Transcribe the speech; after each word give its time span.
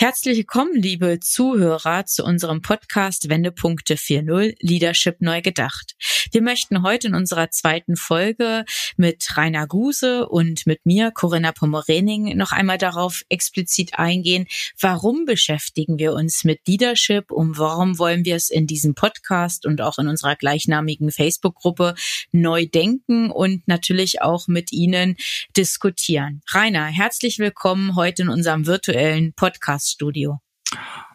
Herzlich 0.00 0.38
willkommen, 0.38 0.80
liebe 0.80 1.20
Zuhörer, 1.20 2.06
zu 2.06 2.24
unserem 2.24 2.62
Podcast 2.62 3.28
Wendepunkte 3.28 3.96
4.0 3.96 4.54
Leadership 4.58 5.20
neu 5.20 5.42
gedacht. 5.42 5.94
Wir 6.32 6.40
möchten 6.40 6.82
heute 6.82 7.08
in 7.08 7.14
unserer 7.14 7.50
zweiten 7.50 7.96
Folge 7.96 8.64
mit 8.96 9.36
Rainer 9.36 9.66
Guse 9.66 10.26
und 10.26 10.66
mit 10.66 10.86
mir, 10.86 11.10
Corinna 11.10 11.52
Pommerening, 11.52 12.34
noch 12.34 12.52
einmal 12.52 12.78
darauf 12.78 13.24
explizit 13.28 13.98
eingehen, 13.98 14.46
warum 14.80 15.26
beschäftigen 15.26 15.98
wir 15.98 16.14
uns 16.14 16.44
mit 16.44 16.66
Leadership 16.66 17.30
und 17.30 17.58
warum 17.58 17.98
wollen 17.98 18.24
wir 18.24 18.36
es 18.36 18.48
in 18.48 18.66
diesem 18.66 18.94
Podcast 18.94 19.66
und 19.66 19.82
auch 19.82 19.98
in 19.98 20.08
unserer 20.08 20.34
gleichnamigen 20.34 21.10
Facebook-Gruppe 21.10 21.94
neu 22.32 22.64
denken 22.64 23.30
und 23.30 23.68
natürlich 23.68 24.22
auch 24.22 24.48
mit 24.48 24.72
Ihnen 24.72 25.16
diskutieren. 25.58 26.40
Rainer, 26.48 26.86
herzlich 26.86 27.38
willkommen 27.38 27.96
heute 27.96 28.22
in 28.22 28.28
unserem 28.30 28.66
virtuellen 28.66 29.34
Podcast. 29.34 29.89
Studio. 29.90 30.38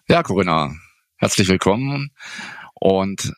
Ja, 0.07 0.23
Corinna, 0.23 0.73
herzlich 1.17 1.47
willkommen 1.47 2.11
und 2.73 3.33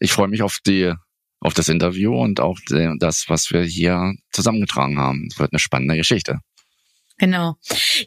ich 0.00 0.12
freue 0.12 0.28
mich 0.28 0.42
auf 0.42 0.58
die 0.66 0.92
auf 1.40 1.54
das 1.54 1.68
Interview 1.68 2.16
und 2.16 2.40
auch 2.40 2.58
das, 2.98 3.24
was 3.28 3.50
wir 3.50 3.62
hier 3.62 4.14
zusammengetragen 4.32 4.98
haben. 4.98 5.28
Es 5.30 5.38
wird 5.38 5.52
eine 5.52 5.58
spannende 5.58 5.96
Geschichte. 5.96 6.38
Genau. 7.18 7.56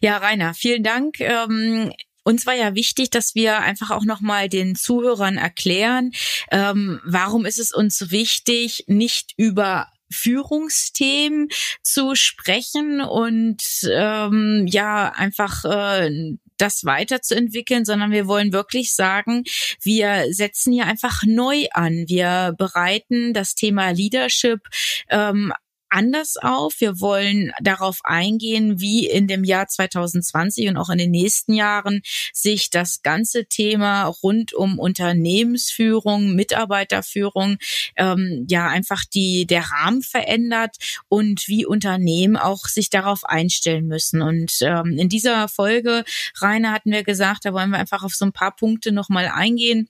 Ja, 0.02 0.18
Rainer, 0.18 0.54
vielen 0.54 0.84
Dank. 0.84 1.20
Ähm 1.20 1.92
uns 2.28 2.46
war 2.46 2.56
ja 2.56 2.76
wichtig, 2.76 3.10
dass 3.10 3.36
wir 3.36 3.60
einfach 3.60 3.90
auch 3.90 4.04
nochmal 4.04 4.50
den 4.50 4.76
Zuhörern 4.76 5.38
erklären, 5.38 6.12
ähm, 6.52 7.00
warum 7.06 7.46
ist 7.46 7.58
es 7.58 7.74
uns 7.74 8.12
wichtig, 8.12 8.84
nicht 8.88 9.32
über 9.38 9.88
Führungsthemen 10.12 11.48
zu 11.82 12.16
sprechen 12.16 13.00
und 13.00 13.64
ähm, 13.90 14.66
ja 14.68 15.14
einfach 15.16 15.64
äh, 15.64 16.36
das 16.58 16.84
weiterzuentwickeln, 16.86 17.86
sondern 17.86 18.12
wir 18.12 18.28
wollen 18.28 18.54
wirklich 18.54 18.94
sagen, 18.94 19.44
wir 19.82 20.26
setzen 20.32 20.74
hier 20.74 20.86
einfach 20.86 21.24
neu 21.26 21.66
an. 21.72 22.06
Wir 22.08 22.54
bereiten 22.58 23.34
das 23.34 23.56
Thema 23.56 23.92
Leadership 23.92 24.62
ähm, 25.10 25.54
anders 25.90 26.38
auf. 26.38 26.76
Wir 26.80 27.00
wollen 27.00 27.52
darauf 27.62 28.00
eingehen, 28.04 28.80
wie 28.80 29.08
in 29.08 29.28
dem 29.28 29.44
Jahr 29.44 29.68
2020 29.68 30.68
und 30.70 30.78
auch 30.78 30.90
in 30.90 30.98
den 30.98 31.12
nächsten 31.12 31.54
Jahren 31.54 32.02
sich 32.34 32.70
das 32.70 33.02
ganze 33.02 33.46
Thema 33.46 34.06
rund 34.06 34.54
um 34.54 34.80
Unternehmensführung, 34.80 36.36
Mitarbeiterführung, 36.36 37.58
ähm, 37.96 38.46
ja 38.50 38.68
einfach 38.68 39.04
die 39.06 39.46
der 39.46 39.66
Rahmen 39.72 40.02
verändert 40.02 40.78
und 41.08 41.48
wie 41.48 41.66
Unternehmen 41.66 42.38
auch 42.38 42.66
sich 42.66 42.90
darauf 42.90 43.24
einstellen 43.24 43.88
müssen. 43.88 44.22
Und 44.22 44.58
ähm, 44.62 44.98
in 44.98 45.10
dieser 45.10 45.48
Folge, 45.48 46.04
Rainer, 46.40 46.72
hatten 46.72 46.92
wir 46.92 47.04
gesagt, 47.04 47.46
da 47.46 47.54
wollen 47.54 47.72
wir 47.72 47.80
einfach 47.80 48.04
auf 48.04 48.16
so 48.16 48.26
ein 48.26 48.34
paar 48.34 48.56
Punkte 48.56 48.92
nochmal 48.92 49.32
eingehen 49.34 49.90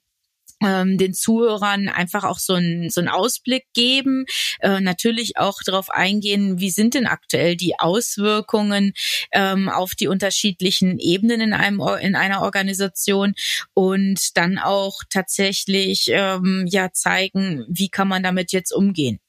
ähm, 0.63 0.97
den 0.97 1.13
Zuhörern 1.13 1.89
einfach 1.89 2.23
auch 2.23 2.39
so 2.39 2.53
einen 2.53 2.89
so 2.89 3.01
einen 3.01 3.09
Ausblick 3.09 3.65
geben, 3.73 4.25
äh, 4.59 4.79
natürlich 4.79 5.37
auch 5.37 5.59
darauf 5.65 5.89
eingehen, 5.89 6.59
wie 6.59 6.69
sind 6.69 6.93
denn 6.93 7.05
aktuell 7.05 7.55
die 7.55 7.79
Auswirkungen 7.79 8.93
ähm, 9.31 9.69
auf 9.69 9.93
die 9.93 10.07
unterschiedlichen 10.07 10.99
Ebenen 10.99 11.41
in 11.41 11.53
einem 11.53 11.81
in 12.01 12.15
einer 12.15 12.41
Organisation 12.41 13.35
und 13.73 14.35
dann 14.37 14.57
auch 14.57 15.01
tatsächlich 15.09 16.05
ähm, 16.07 16.65
ja 16.67 16.91
zeigen, 16.91 17.65
wie 17.69 17.89
kann 17.89 18.07
man 18.07 18.23
damit 18.23 18.51
jetzt 18.51 18.71
umgehen. 18.71 19.19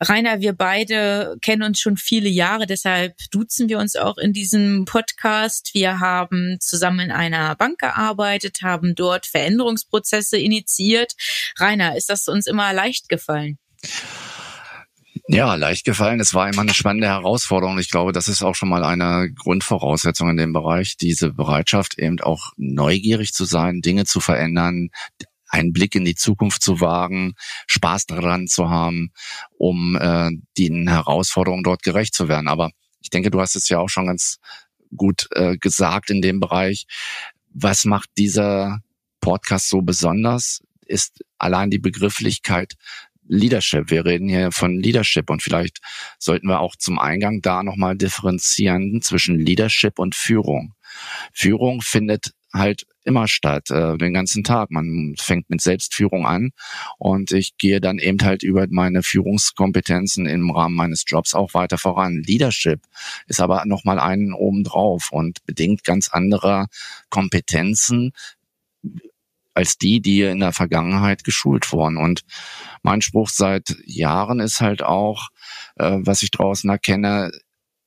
Rainer, 0.00 0.40
wir 0.40 0.52
beide 0.52 1.36
kennen 1.40 1.62
uns 1.62 1.80
schon 1.80 1.96
viele 1.96 2.28
Jahre, 2.28 2.66
deshalb 2.66 3.16
duzen 3.30 3.68
wir 3.68 3.78
uns 3.78 3.96
auch 3.96 4.18
in 4.18 4.32
diesem 4.32 4.84
Podcast. 4.84 5.70
Wir 5.72 6.00
haben 6.00 6.58
zusammen 6.60 7.00
in 7.00 7.10
einer 7.10 7.54
Bank 7.56 7.78
gearbeitet, 7.78 8.58
haben 8.62 8.94
dort 8.94 9.26
Veränderungsprozesse 9.26 10.36
initiiert 10.36 10.65
initiiert. 10.66 11.14
Rainer, 11.58 11.96
ist 11.96 12.10
das 12.10 12.28
uns 12.28 12.46
immer 12.46 12.72
leicht 12.72 13.08
gefallen? 13.08 13.58
Ja, 15.28 15.54
leicht 15.56 15.84
gefallen. 15.84 16.20
Es 16.20 16.34
war 16.34 16.48
immer 16.48 16.62
eine 16.62 16.74
spannende 16.74 17.08
Herausforderung. 17.08 17.78
Ich 17.78 17.90
glaube, 17.90 18.12
das 18.12 18.28
ist 18.28 18.42
auch 18.42 18.54
schon 18.54 18.68
mal 18.68 18.84
eine 18.84 19.32
Grundvoraussetzung 19.32 20.30
in 20.30 20.36
dem 20.36 20.52
Bereich, 20.52 20.96
diese 20.96 21.32
Bereitschaft 21.32 21.98
eben 21.98 22.20
auch 22.20 22.52
neugierig 22.56 23.32
zu 23.32 23.44
sein, 23.44 23.80
Dinge 23.80 24.04
zu 24.04 24.20
verändern, 24.20 24.90
einen 25.48 25.72
Blick 25.72 25.94
in 25.94 26.04
die 26.04 26.14
Zukunft 26.14 26.62
zu 26.62 26.80
wagen, 26.80 27.34
Spaß 27.66 28.06
daran 28.06 28.46
zu 28.46 28.68
haben, 28.68 29.12
um 29.58 29.96
äh, 29.96 30.30
den 30.58 30.88
Herausforderungen 30.88 31.64
dort 31.64 31.82
gerecht 31.82 32.14
zu 32.14 32.28
werden. 32.28 32.46
Aber 32.46 32.70
ich 33.00 33.10
denke, 33.10 33.30
du 33.30 33.40
hast 33.40 33.56
es 33.56 33.68
ja 33.68 33.78
auch 33.78 33.88
schon 33.88 34.06
ganz 34.06 34.38
gut 34.94 35.28
äh, 35.32 35.56
gesagt 35.56 36.10
in 36.10 36.22
dem 36.22 36.38
Bereich. 36.38 36.86
Was 37.52 37.84
macht 37.84 38.10
dieser 38.16 38.80
Podcast 39.26 39.68
so 39.68 39.82
besonders, 39.82 40.62
ist 40.86 41.24
allein 41.36 41.68
die 41.68 41.80
Begrifflichkeit 41.80 42.74
Leadership. 43.26 43.90
Wir 43.90 44.04
reden 44.04 44.28
hier 44.28 44.52
von 44.52 44.78
Leadership 44.78 45.30
und 45.30 45.42
vielleicht 45.42 45.80
sollten 46.20 46.46
wir 46.46 46.60
auch 46.60 46.76
zum 46.76 47.00
Eingang 47.00 47.42
da 47.42 47.64
nochmal 47.64 47.96
differenzieren 47.96 49.02
zwischen 49.02 49.36
Leadership 49.40 49.98
und 49.98 50.14
Führung. 50.14 50.74
Führung 51.32 51.80
findet 51.80 52.34
halt 52.52 52.86
immer 53.04 53.28
statt, 53.28 53.70
äh, 53.70 53.96
den 53.98 54.12
ganzen 54.12 54.44
Tag. 54.44 54.70
Man 54.70 55.14
fängt 55.18 55.50
mit 55.50 55.60
Selbstführung 55.60 56.26
an 56.26 56.50
und 56.98 57.32
ich 57.32 57.56
gehe 57.56 57.80
dann 57.80 57.98
eben 57.98 58.18
halt 58.22 58.42
über 58.42 58.66
meine 58.68 59.02
Führungskompetenzen 59.02 60.26
im 60.26 60.50
Rahmen 60.50 60.74
meines 60.74 61.04
Jobs 61.06 61.34
auch 61.34 61.54
weiter 61.54 61.78
voran. 61.78 62.22
Leadership 62.24 62.80
ist 63.26 63.40
aber 63.40 63.64
nochmal 63.66 63.98
einen 63.98 64.32
obendrauf 64.32 65.10
und 65.10 65.44
bedingt 65.46 65.84
ganz 65.84 66.08
andere 66.08 66.66
Kompetenzen, 67.10 68.12
als 69.56 69.78
die, 69.78 70.00
die 70.00 70.22
in 70.22 70.40
der 70.40 70.52
Vergangenheit 70.52 71.24
geschult 71.24 71.72
wurden. 71.72 71.96
Und 71.96 72.22
mein 72.82 73.00
Spruch 73.00 73.30
seit 73.30 73.74
Jahren 73.84 74.38
ist 74.38 74.60
halt 74.60 74.82
auch, 74.82 75.28
äh, 75.76 75.98
was 76.00 76.22
ich 76.22 76.30
draußen 76.30 76.68
erkenne, 76.68 77.30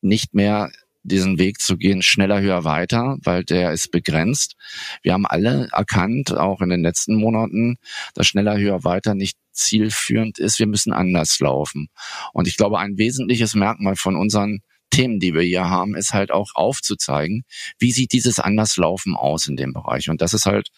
nicht 0.02 0.34
mehr 0.34 0.72
diesen 1.04 1.38
Weg 1.40 1.60
zu 1.60 1.78
gehen, 1.78 2.02
schneller, 2.02 2.42
höher, 2.42 2.64
weiter, 2.64 3.18
weil 3.24 3.44
der 3.44 3.72
ist 3.72 3.92
begrenzt. 3.92 4.56
Wir 5.02 5.14
haben 5.14 5.26
alle 5.26 5.70
erkannt, 5.72 6.36
auch 6.36 6.62
in 6.62 6.70
den 6.70 6.82
letzten 6.82 7.16
Monaten, 7.16 7.78
dass 8.16 8.28
schneller, 8.28 8.58
höher, 8.58 8.84
weiter 8.84 9.14
nicht 9.16 9.38
zielführend 9.52 10.40
ist. 10.40 10.60
Wir 10.60 10.68
müssen 10.68 10.92
anders 10.92 11.40
laufen. 11.40 11.90
Und 12.34 12.48
ich 12.48 12.58
glaube, 12.58 12.80
ein 12.80 12.98
wesentliches 12.98 13.56
Merkmal 13.56 13.96
von 13.96 14.16
unseren 14.16 14.62
Themen, 14.90 15.20
die 15.20 15.34
wir 15.34 15.42
hier 15.42 15.70
haben, 15.70 15.96
ist 15.96 16.14
halt 16.14 16.32
auch 16.32 16.52
aufzuzeigen, 16.56 17.44
wie 17.78 17.92
sieht 17.92 18.12
dieses 18.12 18.40
Anderslaufen 18.40 19.16
aus 19.16 19.48
in 19.48 19.56
dem 19.56 19.74
Bereich. 19.74 20.10
Und 20.10 20.22
das 20.22 20.34
ist 20.34 20.46
halt 20.46 20.70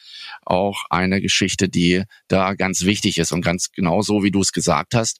auch 0.45 0.83
eine 0.89 1.21
Geschichte, 1.21 1.69
die 1.69 2.03
da 2.27 2.53
ganz 2.53 2.83
wichtig 2.83 3.17
ist. 3.17 3.31
Und 3.31 3.43
ganz 3.43 3.71
genau 3.71 4.01
so, 4.01 4.23
wie 4.23 4.31
du 4.31 4.41
es 4.41 4.51
gesagt 4.51 4.95
hast, 4.95 5.19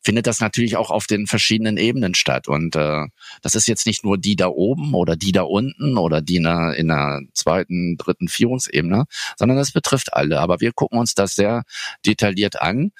findet 0.00 0.26
das 0.26 0.40
natürlich 0.40 0.76
auch 0.76 0.90
auf 0.90 1.06
den 1.06 1.26
verschiedenen 1.26 1.76
Ebenen 1.76 2.14
statt. 2.14 2.48
Und 2.48 2.76
äh, 2.76 3.06
das 3.42 3.54
ist 3.54 3.66
jetzt 3.66 3.86
nicht 3.86 4.04
nur 4.04 4.18
die 4.18 4.36
da 4.36 4.48
oben 4.48 4.94
oder 4.94 5.16
die 5.16 5.32
da 5.32 5.42
unten 5.42 5.96
oder 5.98 6.20
die 6.20 6.36
in 6.36 6.44
der, 6.44 6.74
in 6.76 6.88
der 6.88 7.22
zweiten, 7.34 7.96
dritten 7.96 8.28
Führungsebene, 8.28 9.04
sondern 9.36 9.58
das 9.58 9.72
betrifft 9.72 10.12
alle. 10.12 10.40
Aber 10.40 10.60
wir 10.60 10.72
gucken 10.72 10.98
uns 10.98 11.14
das 11.14 11.34
sehr 11.34 11.64
detailliert 12.06 12.60
an 12.60 12.92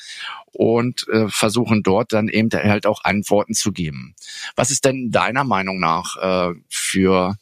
und 0.53 1.07
äh, 1.09 1.29
versuchen 1.29 1.83
dort 1.83 2.13
dann 2.13 2.29
eben 2.29 2.51
halt 2.51 2.87
auch 2.87 3.05
Antworten 3.05 3.55
zu 3.55 3.73
geben. 3.73 4.15
Was 4.57 4.71
ist 4.71 4.85
denn 4.85 5.11
deiner 5.11 5.45
Meinung 5.45 5.81
nach 5.81 6.17
äh, 6.17 6.55
für 6.69 7.37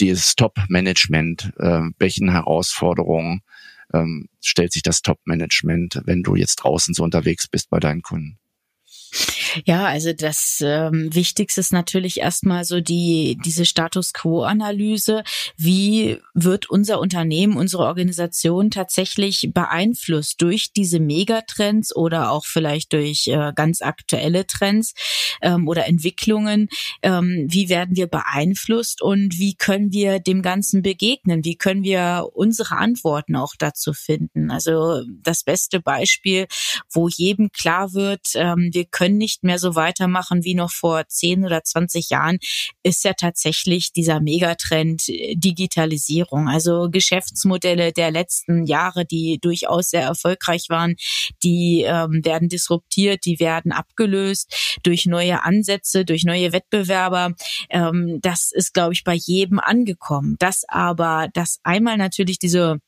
dieses 0.00 0.36
Top-Management? 0.36 1.52
Äh, 1.58 1.80
welchen 1.98 2.30
Herausforderungen 2.30 3.42
ähm, 3.92 4.28
stellt 4.42 4.72
sich 4.72 4.82
das 4.82 5.02
Top-Management, 5.02 6.02
wenn 6.04 6.22
du 6.22 6.36
jetzt 6.36 6.56
draußen 6.56 6.94
so 6.94 7.02
unterwegs 7.02 7.48
bist 7.48 7.70
bei 7.70 7.80
deinen 7.80 8.02
Kunden? 8.02 8.38
Ja, 9.64 9.86
also 9.86 10.12
das 10.12 10.58
ähm, 10.62 11.14
Wichtigste 11.14 11.60
ist 11.60 11.72
natürlich 11.72 12.20
erstmal 12.20 12.64
so 12.64 12.80
die 12.80 13.38
diese 13.44 13.64
Status 13.64 14.12
Quo-Analyse. 14.12 15.22
Wie 15.56 16.18
wird 16.34 16.68
unser 16.68 17.00
Unternehmen, 17.00 17.56
unsere 17.56 17.84
Organisation 17.84 18.70
tatsächlich 18.70 19.50
beeinflusst 19.54 20.42
durch 20.42 20.72
diese 20.72 21.00
Megatrends 21.00 21.94
oder 21.94 22.30
auch 22.30 22.44
vielleicht 22.44 22.92
durch 22.92 23.28
äh, 23.28 23.52
ganz 23.54 23.82
aktuelle 23.82 24.46
Trends 24.46 24.94
ähm, 25.40 25.68
oder 25.68 25.86
Entwicklungen? 25.86 26.68
Ähm, 27.02 27.46
wie 27.48 27.68
werden 27.68 27.96
wir 27.96 28.08
beeinflusst 28.08 29.00
und 29.00 29.38
wie 29.38 29.54
können 29.54 29.92
wir 29.92 30.18
dem 30.20 30.42
Ganzen 30.42 30.82
begegnen? 30.82 31.44
Wie 31.44 31.56
können 31.56 31.82
wir 31.82 32.28
unsere 32.34 32.76
Antworten 32.76 33.36
auch 33.36 33.54
dazu 33.58 33.92
finden? 33.92 34.50
Also 34.50 35.02
das 35.22 35.44
beste 35.44 35.80
Beispiel, 35.80 36.46
wo 36.92 37.08
jedem 37.08 37.50
klar 37.50 37.94
wird, 37.94 38.28
ähm, 38.34 38.70
wir 38.72 38.84
können 38.84 39.16
nicht 39.16 39.44
mehr 39.46 39.58
so 39.58 39.74
weitermachen 39.74 40.44
wie 40.44 40.54
noch 40.54 40.70
vor 40.70 41.06
10 41.08 41.44
oder 41.44 41.62
20 41.64 42.10
Jahren, 42.10 42.38
ist 42.82 43.04
ja 43.04 43.12
tatsächlich 43.14 43.92
dieser 43.92 44.20
Megatrend 44.20 45.08
äh, 45.08 45.34
Digitalisierung. 45.36 46.48
Also 46.48 46.88
Geschäftsmodelle 46.90 47.92
der 47.92 48.10
letzten 48.10 48.66
Jahre, 48.66 49.04
die 49.04 49.38
durchaus 49.40 49.90
sehr 49.90 50.02
erfolgreich 50.02 50.66
waren, 50.68 50.96
die 51.42 51.84
ähm, 51.86 52.20
werden 52.24 52.48
disruptiert, 52.48 53.24
die 53.24 53.40
werden 53.40 53.72
abgelöst 53.72 54.78
durch 54.82 55.06
neue 55.06 55.44
Ansätze, 55.44 56.04
durch 56.04 56.24
neue 56.24 56.52
Wettbewerber. 56.52 57.34
Ähm, 57.70 58.18
das 58.22 58.50
ist, 58.52 58.74
glaube 58.74 58.92
ich, 58.92 59.04
bei 59.04 59.14
jedem 59.14 59.58
angekommen. 59.58 60.36
Dass 60.38 60.64
aber, 60.68 61.28
dass 61.32 61.58
einmal 61.62 61.96
natürlich 61.96 62.38
diese 62.38 62.78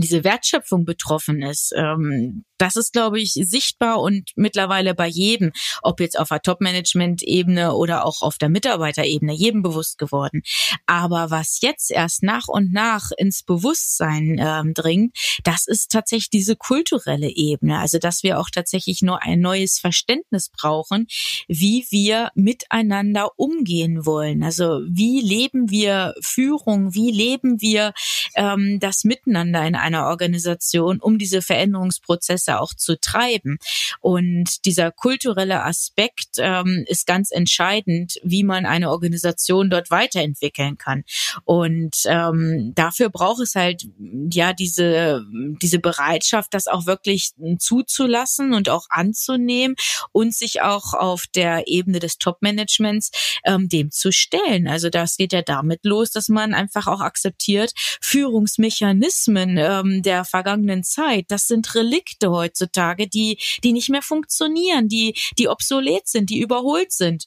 diese 0.00 0.24
Wertschöpfung 0.24 0.84
betroffen 0.84 1.42
ist, 1.42 1.72
ähm, 1.76 2.44
das 2.58 2.76
ist, 2.76 2.92
glaube 2.92 3.20
ich, 3.20 3.32
sichtbar 3.32 4.00
und 4.00 4.30
mittlerweile 4.36 4.94
bei 4.94 5.08
jedem, 5.08 5.52
ob 5.82 6.00
jetzt 6.00 6.18
auf 6.18 6.28
der 6.28 6.40
Top-Management-Ebene 6.40 7.74
oder 7.74 8.04
auch 8.04 8.22
auf 8.22 8.38
der 8.38 8.48
Mitarbeiterebene, 8.48 9.32
jedem 9.34 9.62
bewusst 9.62 9.98
geworden. 9.98 10.42
Aber 10.86 11.30
was 11.30 11.60
jetzt 11.60 11.90
erst 11.90 12.22
nach 12.22 12.46
und 12.46 12.72
nach 12.72 13.10
ins 13.16 13.42
Bewusstsein 13.42 14.38
ähm, 14.40 14.72
dringt, 14.74 15.16
das 15.42 15.66
ist 15.66 15.90
tatsächlich 15.90 16.30
diese 16.30 16.56
kulturelle 16.56 17.28
Ebene. 17.28 17.78
Also, 17.78 17.98
dass 17.98 18.22
wir 18.22 18.38
auch 18.38 18.50
tatsächlich 18.50 19.02
nur 19.02 19.22
ein 19.22 19.40
neues 19.40 19.78
Verständnis 19.78 20.48
brauchen, 20.48 21.06
wie 21.48 21.86
wir 21.90 22.30
miteinander 22.34 23.30
umgehen 23.36 24.06
wollen. 24.06 24.42
Also, 24.42 24.80
wie 24.88 25.20
leben 25.20 25.70
wir 25.70 26.14
Führung? 26.22 26.94
Wie 26.94 27.10
leben 27.10 27.60
wir 27.60 27.92
ähm, 28.36 28.78
das 28.80 29.04
Miteinander 29.04 29.66
in 29.66 29.74
einer 29.84 30.06
Organisation, 30.06 30.98
um 31.00 31.18
diese 31.18 31.42
Veränderungsprozesse 31.42 32.24
Prozesse 32.24 32.60
auch 32.60 32.74
zu 32.74 32.98
treiben. 32.98 33.58
Und 34.00 34.64
dieser 34.64 34.90
kulturelle 34.90 35.62
Aspekt 35.64 36.36
ähm, 36.38 36.84
ist 36.86 37.06
ganz 37.06 37.30
entscheidend, 37.30 38.14
wie 38.22 38.44
man 38.44 38.66
eine 38.66 38.90
Organisation 38.90 39.70
dort 39.70 39.90
weiterentwickeln 39.90 40.78
kann. 40.78 41.04
Und 41.44 41.96
ähm, 42.06 42.72
dafür 42.74 43.10
braucht 43.10 43.42
es 43.42 43.54
halt 43.54 43.86
ja 44.30 44.52
diese 44.52 45.24
diese 45.60 45.78
Bereitschaft, 45.78 46.54
das 46.54 46.66
auch 46.66 46.86
wirklich 46.86 47.32
zuzulassen 47.58 48.54
und 48.54 48.68
auch 48.68 48.86
anzunehmen 48.90 49.76
und 50.12 50.34
sich 50.34 50.62
auch 50.62 50.94
auf 50.94 51.24
der 51.34 51.64
Ebene 51.66 51.98
des 51.98 52.18
Top-Managements 52.18 53.10
ähm, 53.44 53.68
dem 53.68 53.90
zu 53.90 54.12
stellen. 54.12 54.68
Also 54.68 54.88
das 54.88 55.16
geht 55.16 55.32
ja 55.32 55.42
damit 55.42 55.80
los, 55.84 56.10
dass 56.10 56.28
man 56.28 56.54
einfach 56.54 56.86
auch 56.86 57.00
akzeptiert, 57.00 57.72
Führungsmechanismen 58.00 59.56
ähm, 59.80 60.02
der 60.02 60.24
vergangenen 60.24 60.82
Zeit, 60.82 61.26
das 61.28 61.46
sind 61.46 61.74
Relikte 61.74 62.30
heutzutage, 62.30 63.08
die, 63.08 63.38
die 63.62 63.72
nicht 63.72 63.90
mehr 63.90 64.02
funktionieren, 64.02 64.88
die, 64.88 65.14
die 65.38 65.48
obsolet 65.48 66.06
sind, 66.08 66.30
die 66.30 66.40
überholt 66.40 66.92
sind. 66.92 67.26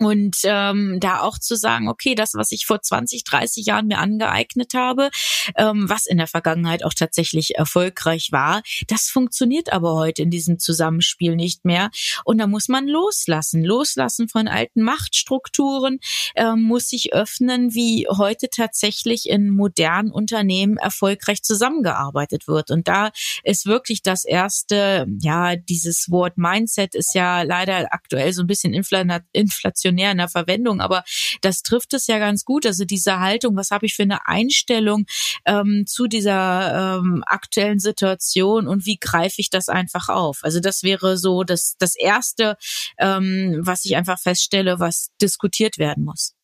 Und 0.00 0.38
ähm, 0.42 0.98
da 0.98 1.20
auch 1.20 1.38
zu 1.38 1.54
sagen, 1.54 1.88
okay, 1.88 2.16
das, 2.16 2.34
was 2.34 2.50
ich 2.50 2.66
vor 2.66 2.82
20, 2.82 3.22
30 3.22 3.64
Jahren 3.64 3.86
mir 3.86 3.98
angeeignet 3.98 4.74
habe, 4.74 5.10
ähm, 5.56 5.88
was 5.88 6.06
in 6.06 6.18
der 6.18 6.26
Vergangenheit 6.26 6.84
auch 6.84 6.94
tatsächlich 6.94 7.54
erfolgreich 7.54 8.32
war, 8.32 8.62
das 8.88 9.08
funktioniert 9.08 9.72
aber 9.72 9.94
heute 9.94 10.22
in 10.22 10.30
diesem 10.30 10.58
Zusammenspiel 10.58 11.36
nicht 11.36 11.64
mehr. 11.64 11.90
Und 12.24 12.38
da 12.38 12.48
muss 12.48 12.68
man 12.68 12.88
loslassen, 12.88 13.62
loslassen 13.62 14.28
von 14.28 14.48
alten 14.48 14.82
Machtstrukturen, 14.82 16.00
ähm, 16.34 16.62
muss 16.62 16.88
sich 16.88 17.12
öffnen, 17.12 17.72
wie 17.72 18.08
heute 18.08 18.48
tatsächlich 18.50 19.28
in 19.28 19.48
modernen 19.48 20.10
Unternehmen 20.10 20.76
erfolgreich 20.76 21.44
zusammengearbeitet 21.44 22.48
wird. 22.48 22.72
Und 22.72 22.88
da 22.88 23.12
ist 23.44 23.64
wirklich 23.66 24.02
das 24.02 24.24
erste, 24.24 25.06
ja, 25.20 25.54
dieses 25.54 26.10
Wort 26.10 26.36
Mindset 26.36 26.96
ist 26.96 27.14
ja 27.14 27.42
leider 27.42 27.92
aktuell 27.92 28.32
so 28.32 28.42
ein 28.42 28.48
bisschen 28.48 28.74
Inflation 28.74 29.83
inflationär 29.84 30.12
in 30.12 30.18
der 30.18 30.28
Verwendung, 30.28 30.80
aber 30.80 31.04
das 31.42 31.62
trifft 31.62 31.94
es 31.94 32.06
ja 32.06 32.18
ganz 32.18 32.44
gut. 32.44 32.66
Also 32.66 32.84
diese 32.84 33.20
Haltung, 33.20 33.56
was 33.56 33.70
habe 33.70 33.86
ich 33.86 33.94
für 33.94 34.02
eine 34.02 34.26
Einstellung 34.26 35.06
ähm, 35.44 35.84
zu 35.86 36.06
dieser 36.06 36.98
ähm, 36.98 37.22
aktuellen 37.26 37.78
Situation 37.78 38.66
und 38.66 38.86
wie 38.86 38.98
greife 38.98 39.36
ich 39.38 39.50
das 39.50 39.68
einfach 39.68 40.08
auf? 40.08 40.40
Also 40.42 40.60
das 40.60 40.82
wäre 40.82 41.16
so 41.18 41.44
das, 41.44 41.74
das 41.78 41.94
Erste, 41.96 42.56
ähm, 42.98 43.60
was 43.60 43.84
ich 43.84 43.96
einfach 43.96 44.18
feststelle, 44.18 44.80
was 44.80 45.10
diskutiert 45.20 45.78
werden 45.78 46.04
muss. 46.04 46.34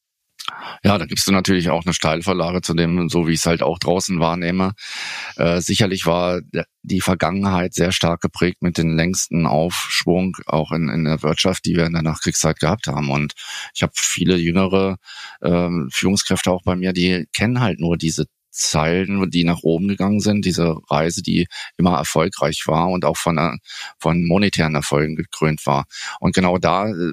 Ja, 0.82 0.98
da 0.98 1.06
gibst 1.06 1.26
du 1.26 1.32
natürlich 1.32 1.70
auch 1.70 1.84
eine 1.84 1.94
Steilvorlage 1.94 2.62
zu 2.62 2.74
dem, 2.74 3.08
so 3.08 3.26
wie 3.26 3.32
ich 3.32 3.40
es 3.40 3.46
halt 3.46 3.62
auch 3.62 3.78
draußen 3.78 4.20
wahrnehme. 4.20 4.72
Äh, 5.36 5.60
sicherlich 5.60 6.06
war 6.06 6.40
die 6.82 7.00
Vergangenheit 7.00 7.74
sehr 7.74 7.92
stark 7.92 8.20
geprägt 8.20 8.62
mit 8.62 8.78
den 8.78 8.96
längsten 8.96 9.46
Aufschwung 9.46 10.36
auch 10.46 10.72
in, 10.72 10.88
in 10.88 11.04
der 11.04 11.22
Wirtschaft, 11.22 11.64
die 11.66 11.76
wir 11.76 11.86
in 11.86 11.92
der 11.92 12.02
Nachkriegszeit 12.02 12.58
gehabt 12.58 12.86
haben. 12.86 13.10
Und 13.10 13.34
ich 13.74 13.82
habe 13.82 13.92
viele 13.94 14.36
jüngere 14.36 14.96
äh, 15.40 15.68
Führungskräfte 15.90 16.50
auch 16.50 16.62
bei 16.62 16.76
mir, 16.76 16.92
die 16.92 17.26
kennen 17.32 17.60
halt 17.60 17.80
nur 17.80 17.96
diese 17.96 18.26
Zeilen, 18.50 19.30
die 19.30 19.44
nach 19.44 19.62
oben 19.62 19.88
gegangen 19.88 20.20
sind, 20.20 20.44
diese 20.44 20.76
Reise, 20.88 21.22
die 21.22 21.46
immer 21.76 21.96
erfolgreich 21.96 22.64
war 22.66 22.88
und 22.88 23.04
auch 23.04 23.16
von, 23.16 23.38
äh, 23.38 23.52
von 23.98 24.26
monetären 24.26 24.74
Erfolgen 24.74 25.16
gekrönt 25.16 25.64
war. 25.66 25.84
Und 26.18 26.34
genau 26.34 26.58
da 26.58 26.88
äh, 26.88 27.12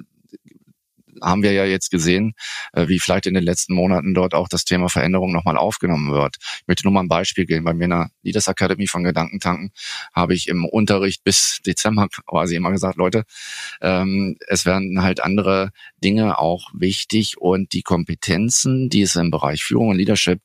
haben 1.22 1.42
wir 1.42 1.52
ja 1.52 1.64
jetzt 1.64 1.90
gesehen, 1.90 2.34
äh, 2.72 2.88
wie 2.88 2.98
vielleicht 2.98 3.26
in 3.26 3.34
den 3.34 3.44
letzten 3.44 3.74
Monaten 3.74 4.14
dort 4.14 4.34
auch 4.34 4.48
das 4.48 4.64
Thema 4.64 4.88
Veränderung 4.88 5.32
nochmal 5.32 5.56
aufgenommen 5.56 6.12
wird. 6.12 6.36
Ich 6.40 6.66
möchte 6.66 6.84
nur 6.84 6.92
mal 6.92 7.00
ein 7.00 7.08
Beispiel 7.08 7.46
geben. 7.46 7.64
Bei 7.64 7.74
mir 7.74 7.84
in 7.84 7.90
der 7.90 8.10
Leaders 8.22 8.48
Academy 8.48 8.86
von 8.86 9.04
Gedankentanken 9.04 9.72
habe 10.12 10.34
ich 10.34 10.48
im 10.48 10.64
Unterricht 10.64 11.24
bis 11.24 11.60
Dezember 11.66 12.08
quasi 12.26 12.56
immer 12.56 12.70
gesagt, 12.70 12.96
Leute, 12.96 13.24
ähm, 13.80 14.36
es 14.46 14.66
werden 14.66 15.02
halt 15.02 15.22
andere 15.22 15.70
Dinge 16.02 16.38
auch 16.38 16.70
wichtig 16.72 17.38
und 17.38 17.72
die 17.72 17.82
Kompetenzen, 17.82 18.88
die 18.88 19.02
es 19.02 19.16
im 19.16 19.30
Bereich 19.30 19.62
Führung 19.62 19.88
und 19.88 19.96
Leadership 19.96 20.40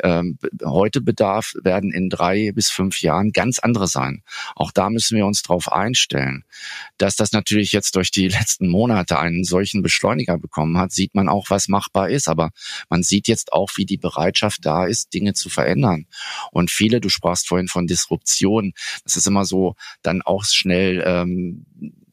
ähm, 0.00 0.38
heute 0.64 1.00
bedarf, 1.00 1.54
werden 1.62 1.92
in 1.92 2.08
drei 2.08 2.52
bis 2.52 2.70
fünf 2.70 3.00
Jahren 3.00 3.32
ganz 3.32 3.58
andere 3.58 3.86
sein. 3.86 4.22
Auch 4.54 4.72
da 4.72 4.90
müssen 4.90 5.16
wir 5.16 5.26
uns 5.26 5.42
darauf 5.42 5.70
einstellen. 5.72 6.44
Dass 6.98 7.16
das 7.16 7.32
natürlich 7.32 7.72
jetzt 7.72 7.96
durch 7.96 8.10
die 8.10 8.28
letzten 8.28 8.68
Monate 8.68 9.18
einen 9.18 9.44
solchen 9.44 9.82
Beschleuniger 10.14 10.38
bekommen 10.38 10.78
hat, 10.78 10.92
sieht 10.92 11.14
man 11.14 11.28
auch, 11.28 11.50
was 11.50 11.68
machbar 11.68 12.08
ist. 12.08 12.28
Aber 12.28 12.50
man 12.88 13.02
sieht 13.02 13.28
jetzt 13.28 13.52
auch, 13.52 13.70
wie 13.76 13.84
die 13.84 13.96
Bereitschaft 13.96 14.64
da 14.64 14.86
ist, 14.86 15.12
Dinge 15.12 15.34
zu 15.34 15.48
verändern. 15.48 16.06
Und 16.52 16.70
viele, 16.70 17.00
du 17.00 17.08
sprachst 17.08 17.48
vorhin 17.48 17.68
von 17.68 17.86
Disruption, 17.86 18.72
das 19.04 19.16
ist 19.16 19.26
immer 19.26 19.44
so 19.44 19.74
dann 20.02 20.22
auch 20.22 20.44
schnell 20.44 21.02
ähm, 21.06 21.66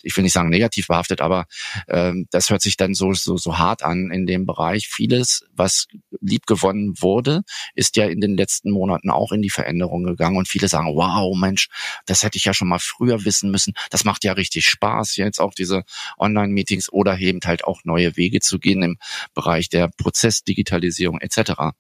ich 0.04 0.16
will 0.16 0.24
nicht 0.24 0.34
sagen 0.34 0.50
negativ 0.50 0.88
behaftet, 0.88 1.22
aber 1.22 1.46
ähm, 1.88 2.28
das 2.32 2.50
hört 2.50 2.62
sich 2.62 2.78
dann 2.78 2.94
so, 2.94 3.14
so, 3.14 3.38
so 3.38 3.58
hart 3.58 3.84
an 3.84 4.12
in 4.12 4.26
dem 4.26 4.46
Bereich. 4.46 4.88
Vieles, 4.88 5.46
was 5.54 5.88
liebgewonnen 6.20 6.96
wurde, 7.00 7.42
ist 7.76 7.96
ja 7.96 8.06
in 8.06 8.22
den 8.22 8.38
letzten 8.38 8.72
Monaten 8.72 9.10
auch 9.10 9.32
in 9.32 9.42
die 9.42 9.50
Veränderung 9.50 10.04
gegangen 10.04 10.38
und 10.38 10.48
viele 10.48 10.68
sagen, 10.68 10.88
wow, 10.96 11.38
Mensch, 11.38 11.68
das 12.06 12.24
hätte 12.24 12.38
ich 12.38 12.46
ja 12.46 12.54
schon 12.54 12.68
mal 12.68 12.80
früher 12.80 13.26
wissen 13.26 13.52
müssen. 13.52 13.74
Das 13.90 14.04
macht 14.04 14.24
ja 14.24 14.34
richtig 14.34 14.66
Spaß, 14.66 15.16
jetzt 15.18 15.40
auch 15.40 15.54
diese 15.54 15.84
Online-Meetings 16.18 16.92
oder 16.92 17.18
eben 17.20 17.40
halt 17.44 17.64
auch 17.64 17.82
neue 17.84 18.18
Wege 18.18 18.40
zu 18.40 18.60
gehen 18.60 18.84
im 18.84 18.98
Bereich 19.34 19.70
der 19.70 19.90
Prozessdigitalisierung 19.98 21.20
etc. 21.20 21.74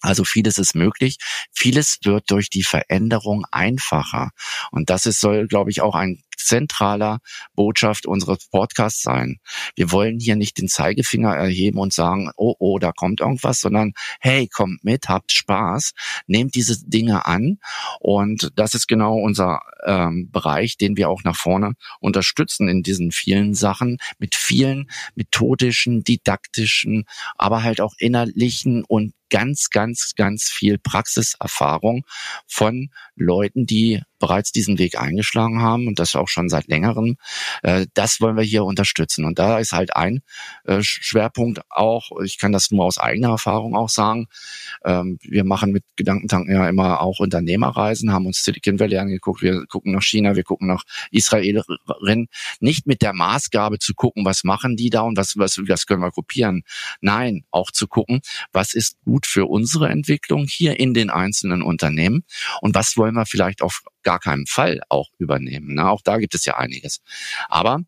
Also 0.00 0.24
vieles 0.24 0.58
ist 0.58 0.74
möglich. 0.74 1.18
Vieles 1.52 1.98
wird 2.04 2.30
durch 2.30 2.50
die 2.50 2.62
Veränderung 2.62 3.44
einfacher. 3.50 4.30
Und 4.70 4.90
das 4.90 5.06
ist, 5.06 5.20
soll, 5.20 5.48
glaube 5.48 5.70
ich, 5.70 5.80
auch 5.80 5.94
ein 5.94 6.22
zentraler 6.38 7.18
Botschaft 7.54 8.06
unseres 8.06 8.48
Podcasts 8.48 9.02
sein. 9.02 9.38
Wir 9.76 9.92
wollen 9.92 10.18
hier 10.18 10.36
nicht 10.36 10.58
den 10.58 10.68
Zeigefinger 10.68 11.34
erheben 11.34 11.78
und 11.78 11.92
sagen, 11.92 12.30
oh, 12.36 12.54
oh, 12.58 12.78
da 12.78 12.92
kommt 12.92 13.20
irgendwas, 13.20 13.60
sondern 13.60 13.92
hey, 14.20 14.48
kommt 14.48 14.84
mit, 14.84 15.08
habt 15.08 15.32
Spaß, 15.32 15.92
nehmt 16.26 16.54
diese 16.54 16.78
Dinge 16.88 17.26
an. 17.26 17.58
Und 18.00 18.50
das 18.56 18.74
ist 18.74 18.86
genau 18.86 19.18
unser 19.18 19.60
ähm, 19.84 20.30
Bereich, 20.30 20.76
den 20.76 20.96
wir 20.96 21.08
auch 21.08 21.24
nach 21.24 21.36
vorne 21.36 21.72
unterstützen 22.00 22.68
in 22.68 22.82
diesen 22.82 23.12
vielen 23.12 23.54
Sachen 23.54 23.98
mit 24.18 24.34
vielen 24.34 24.90
methodischen, 25.14 26.02
didaktischen, 26.02 27.04
aber 27.36 27.62
halt 27.62 27.80
auch 27.80 27.94
innerlichen 27.98 28.84
und 28.84 29.12
ganz, 29.30 29.70
ganz, 29.70 30.14
ganz 30.16 30.44
viel 30.44 30.78
Praxiserfahrung 30.78 32.04
von 32.46 32.90
Leuten, 33.14 33.66
die 33.66 34.02
bereits 34.18 34.52
diesen 34.52 34.78
Weg 34.78 34.98
eingeschlagen 34.98 35.62
haben 35.62 35.86
und 35.86 35.98
das 35.98 36.14
auch 36.14 36.28
schon 36.28 36.48
seit 36.48 36.68
längerem. 36.68 37.16
Äh, 37.62 37.86
das 37.94 38.20
wollen 38.20 38.36
wir 38.36 38.44
hier 38.44 38.64
unterstützen. 38.64 39.24
Und 39.24 39.38
da 39.38 39.58
ist 39.58 39.72
halt 39.72 39.96
ein 39.96 40.20
äh, 40.64 40.78
Schwerpunkt 40.82 41.60
auch, 41.70 42.10
ich 42.22 42.38
kann 42.38 42.52
das 42.52 42.70
nur 42.70 42.84
aus 42.84 42.98
eigener 42.98 43.30
Erfahrung 43.30 43.74
auch 43.76 43.88
sagen, 43.88 44.26
ähm, 44.84 45.18
wir 45.22 45.44
machen 45.44 45.72
mit 45.72 45.84
Gedankentanken 45.96 46.54
ja 46.54 46.68
immer 46.68 47.00
auch 47.00 47.20
Unternehmerreisen, 47.20 48.12
haben 48.12 48.26
uns 48.26 48.42
Silicon 48.42 48.78
Valley 48.78 48.98
angeguckt, 48.98 49.42
wir 49.42 49.66
gucken 49.66 49.92
nach 49.92 50.02
China, 50.02 50.36
wir 50.36 50.44
gucken 50.44 50.68
nach 50.68 50.84
Israelerinnen, 51.10 52.28
nicht 52.60 52.86
mit 52.86 53.02
der 53.02 53.12
Maßgabe 53.12 53.78
zu 53.78 53.94
gucken, 53.94 54.24
was 54.24 54.44
machen 54.44 54.76
die 54.76 54.90
da 54.90 55.02
und 55.02 55.16
was, 55.16 55.36
was, 55.36 55.58
was 55.58 55.86
können 55.86 56.02
wir 56.02 56.10
kopieren. 56.10 56.62
Nein, 57.00 57.44
auch 57.50 57.70
zu 57.70 57.86
gucken, 57.86 58.20
was 58.52 58.74
ist 58.74 58.96
gut 59.04 59.26
für 59.26 59.46
unsere 59.46 59.88
Entwicklung 59.88 60.46
hier 60.48 60.78
in 60.78 60.94
den 60.94 61.10
einzelnen 61.10 61.62
Unternehmen 61.62 62.24
und 62.60 62.74
was 62.74 62.96
wollen 62.96 63.14
wir 63.14 63.26
vielleicht 63.26 63.62
auf 63.62 63.82
gar 64.02 64.18
keinen 64.18 64.46
Fall 64.46 64.80
auch 64.88 65.08
übernehmen. 65.18 65.74
Ne? 65.74 65.88
Auch 65.88 66.02
da 66.02 66.18
gibt 66.18 66.34
es 66.34 66.44
ja 66.44 66.56
einiges. 66.56 67.00
Aber 67.48 67.80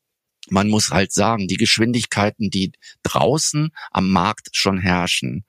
man 0.50 0.68
muss 0.68 0.90
halt 0.90 1.12
sagen, 1.12 1.48
die 1.48 1.56
Geschwindigkeiten, 1.56 2.50
die 2.50 2.72
draußen 3.02 3.70
am 3.90 4.10
Markt 4.10 4.50
schon 4.52 4.78
herrschen, 4.78 5.44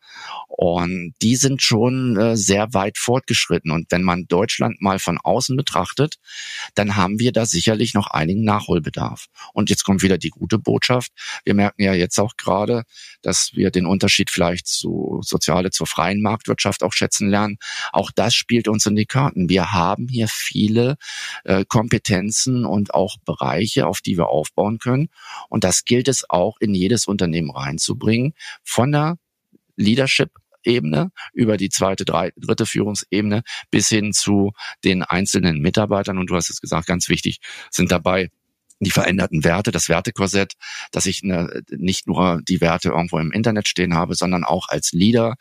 und 0.48 1.16
die 1.22 1.38
sind 1.38 1.62
schon 1.62 2.18
äh, 2.18 2.38
sehr 2.38 2.74
weit 2.74 2.98
fortgeschritten. 2.98 3.72
Und 3.72 3.92
wenn 3.92 4.04
man 4.04 4.28
Deutschland 4.28 4.82
mal 4.82 5.00
von 5.00 5.18
außen 5.18 5.56
betrachtet, 5.58 6.18
dann 6.76 6.96
haben 6.96 7.20
wir 7.20 7.32
da 7.32 7.46
sicherlich 7.46 7.94
noch 7.94 8.08
einigen 8.08 8.44
Nachholbedarf. 8.44 9.28
Und 9.54 9.70
jetzt 9.70 9.84
kommt 9.84 10.04
wieder 10.04 10.18
die 10.18 10.30
gute 10.30 10.60
Botschaft. 10.60 11.12
Wir 11.46 11.56
merken 11.56 11.82
ja 11.82 11.94
jetzt 11.94 12.20
auch 12.20 12.36
gerade, 12.38 12.84
dass 13.22 13.52
wir 13.54 13.72
den 13.72 13.86
Unterschied 13.86 14.30
vielleicht 14.30 14.68
zu 14.68 15.20
soziale, 15.24 15.72
zur 15.72 15.88
freien 15.88 16.22
Marktwirtschaft 16.22 16.84
auch 16.84 16.94
schätzen 16.94 17.30
lernen. 17.30 17.58
Auch 17.92 18.12
das 18.12 18.36
spielt 18.36 18.68
uns 18.68 18.86
in 18.86 18.96
die 18.96 19.06
Karten. 19.06 19.50
Wir 19.50 19.72
haben 19.72 20.08
hier 20.10 20.28
viele 20.28 20.98
äh, 21.44 21.66
Kompetenzen 21.68 22.66
und 22.66 22.94
auch 22.94 23.18
Bereiche, 23.26 23.88
auf 23.88 24.02
die 24.02 24.18
wir 24.18 24.28
aufbauen 24.28 24.78
können. 24.92 25.10
Und 25.50 25.64
das 25.64 25.86
gilt 25.86 26.08
es 26.08 26.30
auch 26.30 26.58
in 26.60 26.74
jedes 26.74 27.08
Unternehmen 27.08 27.52
reinzubringen. 27.52 28.34
Von 28.64 28.92
der 28.92 29.18
Leadership 29.76 30.32
Ebene, 30.64 31.10
über 31.34 31.58
die 31.58 31.70
zweite, 31.70 32.06
drei, 32.06 32.32
dritte 32.38 32.68
Führungsebene 32.68 33.42
bis 33.72 33.90
hin 33.90 34.14
zu 34.14 34.52
den 34.84 35.02
einzelnen 35.02 35.60
Mitarbeitern. 35.60 36.20
Und 36.20 36.30
du 36.30 36.36
hast 36.36 36.52
es 36.52 36.62
gesagt, 36.62 36.86
ganz 36.86 37.10
wichtig, 37.10 37.40
sind 37.72 37.92
dabei 37.92 38.30
die 38.80 38.92
veränderten 38.92 39.44
Werte, 39.44 39.72
das 39.72 39.90
Wertekorsett, 39.90 40.54
dass 40.92 41.06
ich 41.06 41.24
ne, 41.24 41.64
nicht 41.70 42.08
nur 42.08 42.42
die 42.48 42.62
Werte 42.62 42.90
irgendwo 42.90 43.20
im 43.20 43.32
Internet 43.32 43.68
stehen 43.68 43.94
habe, 43.94 44.16
sondern 44.16 44.44
auch 44.44 44.70
als 44.70 44.92
Leader 44.92 45.36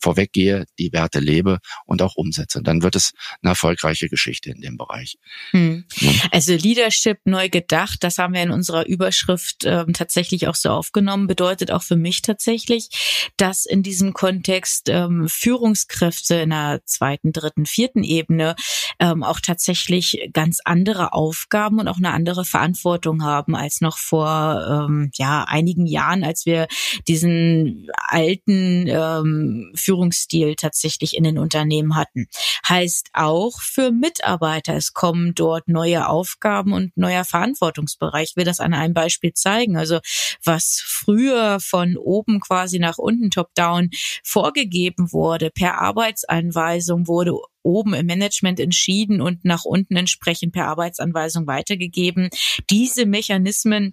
vorweggehe, 0.00 0.66
die 0.78 0.92
Werte 0.92 1.20
lebe 1.20 1.58
und 1.86 2.02
auch 2.02 2.16
umsetze. 2.16 2.62
Dann 2.62 2.82
wird 2.82 2.96
es 2.96 3.12
eine 3.42 3.50
erfolgreiche 3.50 4.08
Geschichte 4.08 4.50
in 4.50 4.60
dem 4.60 4.76
Bereich. 4.76 5.16
Hm. 5.50 5.84
Also 6.30 6.54
Leadership 6.54 7.18
neu 7.24 7.48
gedacht, 7.48 7.98
das 8.02 8.18
haben 8.18 8.34
wir 8.34 8.42
in 8.42 8.50
unserer 8.50 8.86
Überschrift 8.86 9.64
ähm, 9.64 9.92
tatsächlich 9.92 10.48
auch 10.48 10.54
so 10.54 10.70
aufgenommen, 10.70 11.26
bedeutet 11.26 11.70
auch 11.70 11.82
für 11.82 11.96
mich 11.96 12.22
tatsächlich, 12.22 13.30
dass 13.36 13.66
in 13.66 13.82
diesem 13.82 14.12
Kontext 14.12 14.88
ähm, 14.88 15.28
Führungskräfte 15.28 16.36
in 16.36 16.50
der 16.50 16.80
zweiten, 16.84 17.32
dritten, 17.32 17.66
vierten 17.66 18.04
Ebene 18.04 18.54
ähm, 18.98 19.22
auch 19.22 19.40
tatsächlich 19.40 20.30
ganz 20.32 20.60
andere 20.64 21.12
Aufgaben 21.12 21.78
und 21.78 21.88
auch 21.88 21.98
eine 21.98 22.12
andere 22.12 22.44
Verantwortung 22.44 23.22
haben 23.24 23.54
als 23.54 23.80
noch 23.80 23.98
vor 23.98 24.86
ähm, 24.88 25.10
ja 25.14 25.44
einigen 25.44 25.86
Jahren, 25.86 26.24
als 26.24 26.46
wir 26.46 26.66
diesen 27.08 27.88
alten 27.94 28.86
ähm, 28.88 29.72
Führungsstil 29.90 30.54
tatsächlich 30.54 31.16
in 31.16 31.24
den 31.24 31.36
Unternehmen 31.36 31.96
hatten. 31.96 32.28
Heißt 32.68 33.08
auch 33.12 33.60
für 33.60 33.90
Mitarbeiter, 33.90 34.74
es 34.74 34.92
kommen 34.92 35.34
dort 35.34 35.66
neue 35.66 36.08
Aufgaben 36.08 36.72
und 36.72 36.96
neuer 36.96 37.24
Verantwortungsbereich. 37.24 38.30
Ich 38.30 38.36
will 38.36 38.44
das 38.44 38.60
an 38.60 38.72
einem 38.72 38.94
Beispiel 38.94 39.32
zeigen. 39.32 39.76
Also 39.76 39.98
was 40.44 40.80
früher 40.86 41.58
von 41.60 41.96
oben 41.96 42.38
quasi 42.38 42.78
nach 42.78 42.98
unten 42.98 43.30
top-down 43.30 43.90
vorgegeben 44.22 45.12
wurde, 45.12 45.50
per 45.50 45.80
Arbeitsanweisung 45.80 47.08
wurde 47.08 47.32
oben 47.62 47.92
im 47.94 48.06
Management 48.06 48.60
entschieden 48.60 49.20
und 49.20 49.44
nach 49.44 49.64
unten 49.64 49.96
entsprechend 49.96 50.52
per 50.52 50.68
Arbeitsanweisung 50.68 51.48
weitergegeben. 51.48 52.30
Diese 52.70 53.06
Mechanismen 53.06 53.92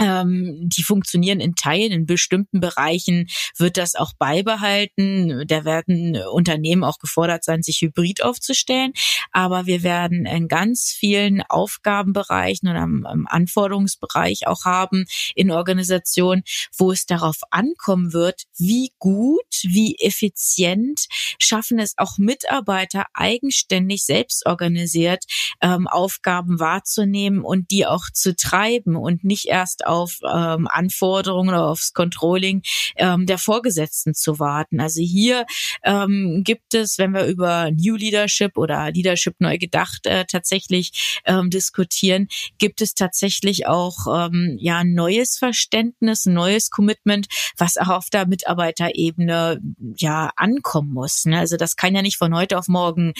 die 0.00 0.82
funktionieren 0.82 1.40
in 1.40 1.54
Teilen, 1.54 1.92
in 1.92 2.06
bestimmten 2.06 2.60
Bereichen 2.60 3.28
wird 3.58 3.76
das 3.76 3.94
auch 3.94 4.12
beibehalten. 4.18 5.44
Da 5.46 5.64
werden 5.64 6.16
Unternehmen 6.32 6.84
auch 6.84 6.98
gefordert 6.98 7.44
sein, 7.44 7.62
sich 7.62 7.82
hybrid 7.82 8.22
aufzustellen. 8.22 8.92
Aber 9.30 9.66
wir 9.66 9.82
werden 9.82 10.24
in 10.24 10.48
ganz 10.48 10.90
vielen 10.90 11.42
Aufgabenbereichen 11.42 12.68
und 12.68 12.76
am, 12.76 13.06
am 13.06 13.26
Anforderungsbereich 13.26 14.46
auch 14.46 14.64
haben 14.64 15.04
in 15.34 15.50
Organisationen, 15.50 16.44
wo 16.76 16.92
es 16.92 17.04
darauf 17.04 17.36
ankommen 17.50 18.12
wird, 18.12 18.44
wie 18.56 18.92
gut, 18.98 19.44
wie 19.62 19.96
effizient 20.00 21.06
schaffen 21.38 21.78
es 21.78 21.94
auch 21.98 22.16
Mitarbeiter 22.18 23.06
eigenständig, 23.12 24.04
selbst 24.04 24.46
organisiert, 24.46 25.24
ähm, 25.60 25.86
Aufgaben 25.88 26.58
wahrzunehmen 26.58 27.42
und 27.42 27.70
die 27.70 27.86
auch 27.86 28.04
zu 28.12 28.34
treiben 28.34 28.96
und 28.96 29.24
nicht 29.24 29.46
erst 29.46 29.86
auf 29.90 30.20
ähm, 30.22 30.68
Anforderungen 30.68 31.48
oder 31.50 31.66
aufs 31.66 31.92
Controlling 31.92 32.62
ähm, 32.96 33.26
der 33.26 33.38
Vorgesetzten 33.38 34.14
zu 34.14 34.38
warten. 34.38 34.80
Also 34.80 35.02
hier 35.02 35.46
ähm, 35.82 36.42
gibt 36.44 36.74
es, 36.74 36.96
wenn 36.98 37.12
wir 37.12 37.26
über 37.26 37.70
New 37.72 37.96
Leadership 37.96 38.56
oder 38.56 38.90
Leadership 38.92 39.34
neu 39.40 39.58
gedacht 39.58 40.06
äh, 40.06 40.24
tatsächlich 40.26 41.20
ähm, 41.24 41.50
diskutieren, 41.50 42.28
gibt 42.58 42.80
es 42.80 42.94
tatsächlich 42.94 43.66
auch 43.66 44.06
ähm, 44.08 44.56
ja 44.60 44.84
neues 44.84 45.36
Verständnis, 45.36 46.26
neues 46.26 46.70
Commitment, 46.70 47.26
was 47.58 47.76
auch 47.76 47.88
auf 47.88 48.10
der 48.10 48.26
Mitarbeiterebene 48.26 49.60
ja 49.96 50.30
ankommen 50.36 50.92
muss. 50.92 51.24
Ne? 51.24 51.38
Also 51.38 51.56
das 51.56 51.74
kann 51.74 51.96
ja 51.96 52.02
nicht 52.02 52.16
von 52.16 52.34
heute 52.34 52.58
auf 52.58 52.68
morgen 52.68 53.12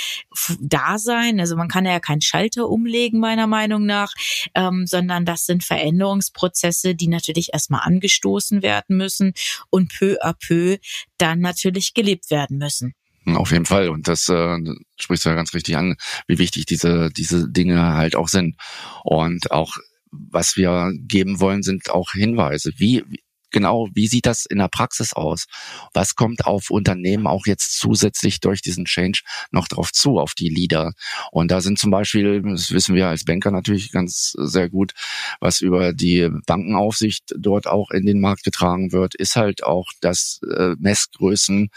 da 0.61 0.99
sein. 0.99 1.41
Also 1.41 1.57
man 1.57 1.69
kann 1.69 1.85
ja 1.85 1.99
keinen 1.99 2.21
Schalter 2.21 2.69
umlegen 2.69 3.19
meiner 3.19 3.49
Meinung 3.49 3.87
nach, 3.87 4.13
ähm, 4.55 4.87
sondern 4.87 5.25
das 5.25 5.47
sind 5.47 5.65
Veränderungsprozesse 5.65 6.60
Prozesse, 6.61 6.95
die 6.95 7.09
natürlich 7.09 7.51
erstmal 7.53 7.83
angestoßen 7.83 8.63
werden 8.63 8.97
müssen 8.97 9.33
und 9.71 9.93
peu 9.97 10.17
à 10.23 10.35
peu 10.35 10.79
dann 11.19 11.41
natürlich 11.41 11.95
gelebt 11.95 12.31
werden 12.31 12.59
müssen. 12.59 12.95
Auf 13.27 13.53
jeden 13.53 13.67
Fall. 13.67 13.89
Und 13.91 14.09
das 14.09 14.29
äh, 14.29 14.59
sprichst 14.99 15.25
du 15.25 15.29
ja 15.31 15.35
ganz 15.35 15.55
richtig 15.55 15.77
an, 15.77 15.97
wie 16.27 16.39
wichtig 16.39 16.67
diese, 16.67 17.11
diese 17.11 17.49
Dinge 17.49 17.95
halt 17.95 18.17
auch 18.17 18.29
sind. 18.29 18.57
Und 19.05 19.51
auch 19.51 19.77
was 20.11 20.57
wir 20.57 20.93
geben 20.97 21.41
wollen, 21.41 21.63
sind 21.63 21.91
auch 21.91 22.13
Hinweise. 22.13 22.73
Wie, 22.77 23.05
genau, 23.51 23.89
wie 23.95 24.07
sieht 24.07 24.27
das 24.27 24.47
in 24.47 24.59
der 24.59 24.69
Praxis 24.69 25.13
aus? 25.13 25.47
Was 25.93 26.15
kommt 26.15 26.47
auf 26.47 26.71
Unternehmen 26.71 27.27
auch 27.27 27.47
jetzt 27.47 27.79
zusätzlich 27.79 28.41
durch 28.41 28.63
diesen 28.63 28.85
Change 28.85 29.23
noch 29.51 29.69
drauf 29.69 29.93
zu, 29.93 30.19
auf 30.19 30.35
die 30.35 30.49
Leader? 30.49 30.93
Und 31.31 31.51
da 31.51 31.61
sind 31.61 31.79
zum 31.79 31.91
Beispiel, 31.91 32.43
das 32.43 32.71
wissen 32.73 32.95
wir 32.95 33.09
als 33.09 33.25
Banker 33.25 33.51
natürlich 33.51 33.93
ganz 33.93 34.33
sehr 34.37 34.69
gut, 34.69 34.93
was 35.41 35.61
über 35.61 35.93
die 35.93 36.29
Bankenaufsicht 36.47 37.35
dort 37.37 37.67
auch 37.67 37.91
in 37.91 38.07
den 38.07 38.21
Markt 38.21 38.45
getragen 38.45 38.93
wird, 38.93 39.15
ist 39.15 39.37
halt 39.37 39.65
auch, 39.65 39.87
dass 40.01 40.41
äh, 40.57 40.75
Messgrößen 40.79 41.71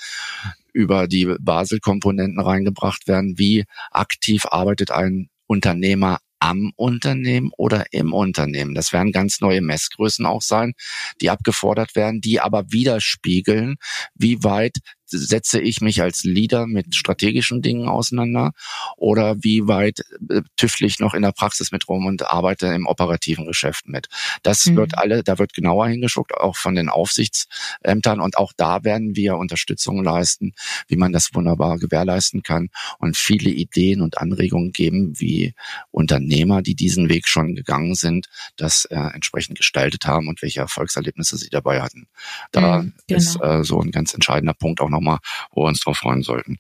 über 0.73 1.07
die 1.07 1.33
Basel-Komponenten 1.39 2.39
reingebracht 2.39 3.07
werden. 3.07 3.37
Wie 3.37 3.65
aktiv 3.91 4.45
arbeitet 4.47 4.91
ein 4.91 5.29
Unternehmer 5.45 6.19
am 6.43 6.73
Unternehmen 6.75 7.51
oder 7.55 7.85
im 7.91 8.11
Unternehmen. 8.11 8.75
Das 8.75 8.91
werden 8.91 9.13
ganz 9.13 9.39
neue 9.39 9.61
Messgrößen 9.61 10.25
auch 10.25 10.41
sein, 10.41 10.73
die 11.21 11.29
abgefordert 11.29 11.95
werden, 11.95 12.19
die 12.19 12.41
aber 12.41 12.65
widerspiegeln, 12.69 13.75
wie 14.13 14.43
weit 14.43 14.79
setze 15.13 15.61
ich 15.61 15.81
mich 15.81 16.01
als 16.01 16.23
Leader 16.23 16.67
mit 16.67 16.95
strategischen 16.95 17.61
Dingen 17.61 17.87
auseinander 17.87 18.51
oder 18.97 19.35
wie 19.43 19.67
weit 19.67 20.03
äh, 20.29 20.41
tüftle 20.57 20.87
ich 20.87 20.99
noch 20.99 21.13
in 21.13 21.21
der 21.21 21.31
Praxis 21.31 21.71
mit 21.71 21.87
rum 21.87 22.05
und 22.05 22.27
arbeite 22.27 22.67
im 22.67 22.87
operativen 22.87 23.45
Geschäft 23.45 23.87
mit. 23.87 24.07
Das 24.41 24.65
mhm. 24.65 24.77
wird 24.77 24.97
alle, 24.97 25.23
da 25.23 25.39
wird 25.39 25.53
genauer 25.53 25.87
hingeschuckt, 25.87 26.33
auch 26.33 26.55
von 26.55 26.75
den 26.75 26.89
Aufsichtsämtern 26.89 28.19
und 28.19 28.37
auch 28.37 28.53
da 28.55 28.83
werden 28.83 29.15
wir 29.15 29.37
Unterstützung 29.37 30.03
leisten, 30.03 30.53
wie 30.87 30.95
man 30.95 31.13
das 31.13 31.33
wunderbar 31.33 31.77
gewährleisten 31.77 32.43
kann 32.43 32.69
und 32.99 33.17
viele 33.17 33.49
Ideen 33.49 34.01
und 34.01 34.17
Anregungen 34.17 34.71
geben, 34.71 35.19
wie 35.19 35.53
Unternehmer, 35.91 36.61
die 36.61 36.75
diesen 36.75 37.09
Weg 37.09 37.27
schon 37.27 37.55
gegangen 37.55 37.95
sind, 37.95 38.27
das 38.55 38.85
äh, 38.85 38.95
entsprechend 38.95 39.57
gestaltet 39.57 40.05
haben 40.05 40.27
und 40.27 40.41
welche 40.41 40.61
Erfolgserlebnisse 40.61 41.37
sie 41.37 41.49
dabei 41.49 41.81
hatten. 41.81 42.07
Da 42.51 42.81
mhm, 42.81 42.93
genau. 43.07 43.17
ist 43.17 43.41
äh, 43.41 43.63
so 43.63 43.79
ein 43.79 43.91
ganz 43.91 44.13
entscheidender 44.13 44.53
Punkt 44.53 44.81
auch 44.81 44.89
nochmal, 44.89 45.02
wo 45.51 45.63
wir 45.63 45.67
uns 45.67 45.81
drauf 45.81 45.97
freuen 45.97 46.23
sollten. 46.23 46.57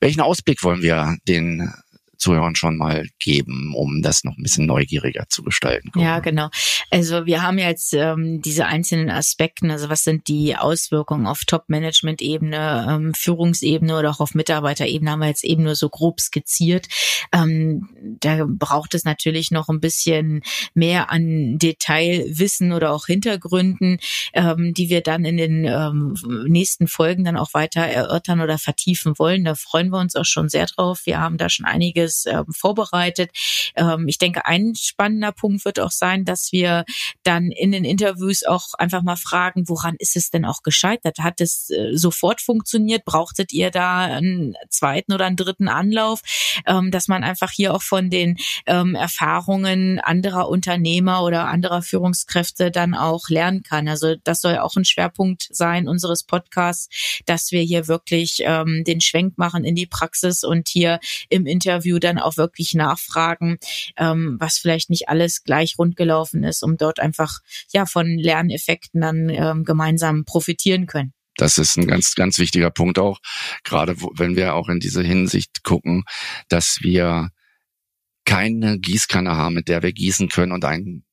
Welchen 0.00 0.20
Ausblick 0.20 0.62
wollen 0.62 0.82
wir 0.82 1.16
den 1.28 1.72
Zuhörern 2.26 2.56
schon 2.56 2.76
mal 2.76 3.06
geben, 3.20 3.72
um 3.76 4.02
das 4.02 4.24
noch 4.24 4.36
ein 4.36 4.42
bisschen 4.42 4.66
neugieriger 4.66 5.26
zu 5.28 5.44
gestalten. 5.44 5.92
Ja, 5.94 6.18
genau. 6.18 6.48
Also 6.90 7.24
wir 7.24 7.42
haben 7.42 7.58
jetzt 7.58 7.94
ähm, 7.94 8.42
diese 8.42 8.66
einzelnen 8.66 9.10
Aspekten, 9.10 9.70
also 9.70 9.88
was 9.88 10.02
sind 10.02 10.26
die 10.26 10.56
Auswirkungen 10.56 11.28
auf 11.28 11.44
Top-Management-Ebene, 11.46 12.86
ähm, 12.88 13.14
Führungsebene 13.14 13.96
oder 13.96 14.10
auch 14.10 14.18
auf 14.18 14.34
Mitarbeiterebene, 14.34 15.12
haben 15.12 15.20
wir 15.20 15.28
jetzt 15.28 15.44
eben 15.44 15.62
nur 15.62 15.76
so 15.76 15.88
grob 15.88 16.20
skizziert. 16.20 16.88
Ähm, 17.32 17.90
da 18.20 18.44
braucht 18.48 18.94
es 18.94 19.04
natürlich 19.04 19.52
noch 19.52 19.68
ein 19.68 19.78
bisschen 19.78 20.42
mehr 20.74 21.12
an 21.12 21.58
Detailwissen 21.58 22.72
oder 22.72 22.90
auch 22.90 23.06
Hintergründen, 23.06 23.98
ähm, 24.32 24.74
die 24.74 24.90
wir 24.90 25.00
dann 25.00 25.24
in 25.24 25.36
den 25.36 25.64
ähm, 25.64 26.16
nächsten 26.48 26.88
Folgen 26.88 27.22
dann 27.22 27.36
auch 27.36 27.54
weiter 27.54 27.82
erörtern 27.82 28.40
oder 28.40 28.58
vertiefen 28.58 29.16
wollen. 29.16 29.44
Da 29.44 29.54
freuen 29.54 29.90
wir 29.90 30.00
uns 30.00 30.16
auch 30.16 30.24
schon 30.24 30.48
sehr 30.48 30.66
drauf. 30.66 31.02
Wir 31.04 31.20
haben 31.20 31.38
da 31.38 31.48
schon 31.48 31.66
einiges 31.66 32.15
alles 32.16 32.26
äh, 32.26 32.44
vorbereitet. 32.50 33.30
Ähm, 33.74 34.08
ich 34.08 34.18
denke, 34.18 34.46
ein 34.46 34.74
spannender 34.74 35.32
Punkt 35.32 35.64
wird 35.64 35.80
auch 35.80 35.90
sein, 35.90 36.24
dass 36.24 36.52
wir 36.52 36.84
dann 37.22 37.50
in 37.50 37.72
den 37.72 37.84
Interviews 37.84 38.44
auch 38.44 38.74
einfach 38.78 39.02
mal 39.02 39.16
fragen, 39.16 39.68
woran 39.68 39.96
ist 39.98 40.16
es 40.16 40.30
denn 40.30 40.44
auch 40.44 40.62
gescheitert? 40.62 41.18
Hat 41.18 41.40
es 41.40 41.70
äh, 41.70 41.92
sofort 41.94 42.40
funktioniert? 42.40 43.04
Brauchtet 43.04 43.52
ihr 43.52 43.70
da 43.70 44.04
einen 44.04 44.54
zweiten 44.68 45.12
oder 45.12 45.26
einen 45.26 45.36
dritten 45.36 45.68
Anlauf? 45.68 46.22
Ähm, 46.66 46.90
dass 46.90 47.08
man 47.08 47.24
einfach 47.24 47.50
hier 47.50 47.74
auch 47.74 47.82
von 47.82 48.10
den 48.10 48.36
ähm, 48.66 48.94
Erfahrungen 48.94 50.00
anderer 50.00 50.48
Unternehmer 50.48 51.22
oder 51.22 51.46
anderer 51.46 51.82
Führungskräfte 51.82 52.70
dann 52.70 52.94
auch 52.94 53.28
lernen 53.28 53.62
kann. 53.62 53.88
Also 53.88 54.14
das 54.24 54.40
soll 54.40 54.58
auch 54.58 54.76
ein 54.76 54.84
Schwerpunkt 54.84 55.48
sein 55.50 55.88
unseres 55.88 56.22
Podcasts, 56.22 56.88
dass 57.26 57.52
wir 57.52 57.62
hier 57.62 57.88
wirklich 57.88 58.38
ähm, 58.40 58.84
den 58.84 59.00
Schwenk 59.00 59.38
machen 59.38 59.64
in 59.64 59.74
die 59.74 59.86
Praxis 59.86 60.44
und 60.44 60.68
hier 60.68 61.00
im 61.28 61.46
Interview 61.46 61.98
dann 62.06 62.18
auch 62.18 62.36
wirklich 62.36 62.74
nachfragen, 62.74 63.58
ähm, 63.96 64.36
was 64.38 64.58
vielleicht 64.58 64.90
nicht 64.90 65.08
alles 65.08 65.44
gleich 65.44 65.78
rundgelaufen 65.78 66.44
ist, 66.44 66.62
um 66.62 66.76
dort 66.76 67.00
einfach 67.00 67.40
ja 67.72 67.86
von 67.86 68.06
Lerneffekten 68.06 69.00
dann 69.00 69.28
ähm, 69.28 69.64
gemeinsam 69.64 70.24
profitieren 70.24 70.86
können. 70.86 71.12
Das 71.36 71.58
ist 71.58 71.76
ein 71.76 71.86
ganz, 71.86 72.14
ganz 72.14 72.38
wichtiger 72.38 72.70
Punkt 72.70 72.98
auch, 72.98 73.20
gerade 73.62 73.96
wenn 74.14 74.36
wir 74.36 74.54
auch 74.54 74.68
in 74.68 74.80
diese 74.80 75.02
Hinsicht 75.02 75.62
gucken, 75.64 76.04
dass 76.48 76.78
wir 76.80 77.30
keine 78.24 78.78
Gießkanne 78.78 79.36
haben, 79.36 79.54
mit 79.54 79.68
der 79.68 79.82
wir 79.82 79.92
gießen 79.92 80.28
können 80.28 80.52
und 80.52 80.64
ein, 80.64 81.04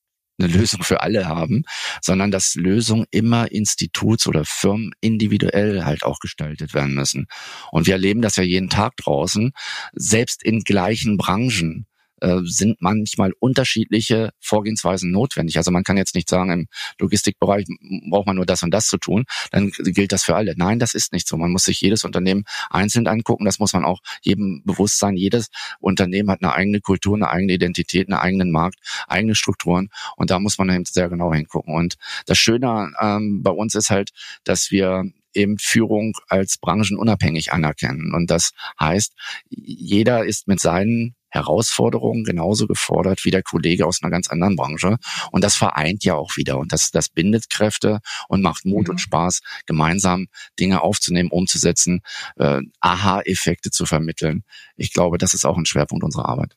eine 0.43 0.53
Lösung 0.53 0.83
für 0.83 1.01
alle 1.01 1.27
haben, 1.27 1.63
sondern 2.01 2.31
dass 2.31 2.55
Lösungen 2.55 3.05
immer 3.12 3.51
instituts- 3.51 4.27
oder 4.27 4.45
Firmen 4.45 4.91
individuell 5.01 5.85
halt 5.85 6.03
auch 6.03 6.19
gestaltet 6.19 6.73
werden 6.73 6.93
müssen. 6.93 7.27
Und 7.71 7.88
wir 7.88 7.93
erleben 7.93 8.21
das 8.21 8.35
ja 8.35 8.43
jeden 8.43 8.69
Tag 8.69 8.97
draußen, 8.97 9.51
selbst 9.93 10.43
in 10.43 10.62
gleichen 10.62 11.17
Branchen 11.17 11.85
äh, 12.23 12.39
sind 12.43 12.81
manchmal 12.81 13.33
unterschiedliche 13.39 14.31
Vorgehensweisen 14.39 15.11
notwendig. 15.11 15.57
Also 15.57 15.71
man 15.71 15.83
kann 15.83 15.97
jetzt 15.97 16.15
nicht 16.15 16.29
sagen, 16.29 16.51
im 16.51 16.67
Logistikbereich 16.99 17.65
braucht 18.09 18.27
man 18.27 18.37
nur 18.37 18.45
das 18.45 18.63
und 18.63 18.71
das 18.71 18.87
zu 18.87 18.97
tun, 18.97 19.25
dann 19.51 19.71
gilt 19.71 20.13
das 20.13 20.23
für 20.23 20.35
alle. 20.35 20.53
Nein, 20.55 20.79
das 20.79 20.93
ist 20.93 21.11
nicht 21.11 21.27
so. 21.27 21.35
Man 21.35 21.51
muss 21.51 21.65
sich 21.65 21.81
jedes 21.81 22.05
Unternehmen 22.05 22.45
einzeln 22.69 23.07
angucken. 23.07 23.43
Das 23.43 23.59
muss 23.59 23.73
man 23.73 23.83
auch 23.83 23.99
jedem 24.21 24.63
bewusst 24.63 24.99
sein. 24.99 25.17
Jedes 25.17 25.49
Unternehmen 25.79 26.31
hat 26.31 26.41
eine 26.41 26.53
eigene 26.53 26.79
Kultur, 26.79 27.15
eine 27.15 27.29
eigene 27.29 27.53
Identität, 27.53 28.07
einen 28.07 28.19
eigenen 28.19 28.51
Markt, 28.51 28.79
eigene 29.07 29.35
Strukturen. 29.35 29.89
Und 30.15 30.29
da 30.31 30.39
muss 30.39 30.57
man 30.57 30.69
eben 30.69 30.85
sehr 30.85 31.09
genau 31.09 31.33
hingucken. 31.33 31.75
Und 31.75 31.95
das 32.25 32.37
Schöne 32.37 32.93
ähm, 33.01 33.43
bei 33.43 33.51
uns 33.51 33.75
ist 33.75 33.89
halt, 33.89 34.11
dass 34.45 34.71
wir 34.71 35.03
eben 35.33 35.57
Führung 35.57 36.13
als 36.29 36.57
branchenunabhängig 36.57 37.51
anerkennen. 37.51 38.13
Und 38.13 38.29
das 38.29 38.51
heißt, 38.79 39.13
jeder 39.49 40.25
ist 40.25 40.47
mit 40.47 40.59
seinen 40.59 41.15
Herausforderungen 41.33 42.23
genauso 42.23 42.67
gefordert 42.67 43.25
wie 43.25 43.31
der 43.31 43.43
Kollege 43.43 43.85
aus 43.85 44.01
einer 44.01 44.11
ganz 44.11 44.29
anderen 44.29 44.55
Branche. 44.55 44.97
Und 45.31 45.43
das 45.43 45.55
vereint 45.55 46.03
ja 46.03 46.15
auch 46.15 46.37
wieder. 46.37 46.59
Und 46.59 46.71
das, 46.71 46.91
das 46.91 47.09
bindet 47.09 47.49
Kräfte 47.49 47.99
und 48.27 48.41
macht 48.41 48.65
Mut 48.65 48.87
mhm. 48.87 48.91
und 48.91 48.97
Spaß, 48.99 49.41
gemeinsam 49.65 50.27
Dinge 50.59 50.81
aufzunehmen, 50.81 51.29
umzusetzen, 51.31 52.01
äh, 52.37 52.61
Aha-Effekte 52.79 53.71
zu 53.71 53.85
vermitteln. 53.85 54.43
Ich 54.75 54.93
glaube, 54.93 55.17
das 55.17 55.33
ist 55.33 55.45
auch 55.45 55.57
ein 55.57 55.65
Schwerpunkt 55.65 56.03
unserer 56.03 56.29
Arbeit. 56.29 56.55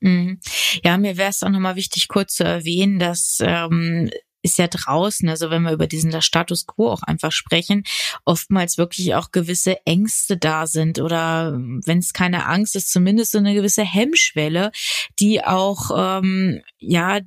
Mhm. 0.00 0.40
Ja, 0.84 0.98
mir 0.98 1.16
wäre 1.16 1.30
es 1.30 1.42
auch 1.42 1.50
nochmal 1.50 1.76
wichtig, 1.76 2.08
kurz 2.08 2.34
zu 2.34 2.44
erwähnen, 2.44 2.98
dass 2.98 3.38
ähm, 3.40 4.10
ist 4.46 4.58
ja 4.58 4.68
draußen, 4.68 5.28
also 5.28 5.50
wenn 5.50 5.62
wir 5.62 5.72
über 5.72 5.88
diesen 5.88 6.22
Status 6.22 6.66
quo 6.66 6.88
auch 6.88 7.02
einfach 7.02 7.32
sprechen, 7.32 7.82
oftmals 8.24 8.78
wirklich 8.78 9.16
auch 9.16 9.32
gewisse 9.32 9.84
Ängste 9.84 10.36
da 10.36 10.68
sind 10.68 11.00
oder 11.00 11.52
wenn 11.84 11.98
es 11.98 12.12
keine 12.12 12.46
Angst 12.46 12.76
ist, 12.76 12.92
zumindest 12.92 13.32
so 13.32 13.38
eine 13.38 13.54
gewisse 13.54 13.82
Hemmschwelle, 13.82 14.70
die 15.18 15.42
auch 15.44 15.90
ähm, 15.96 16.62
ja 16.78 17.18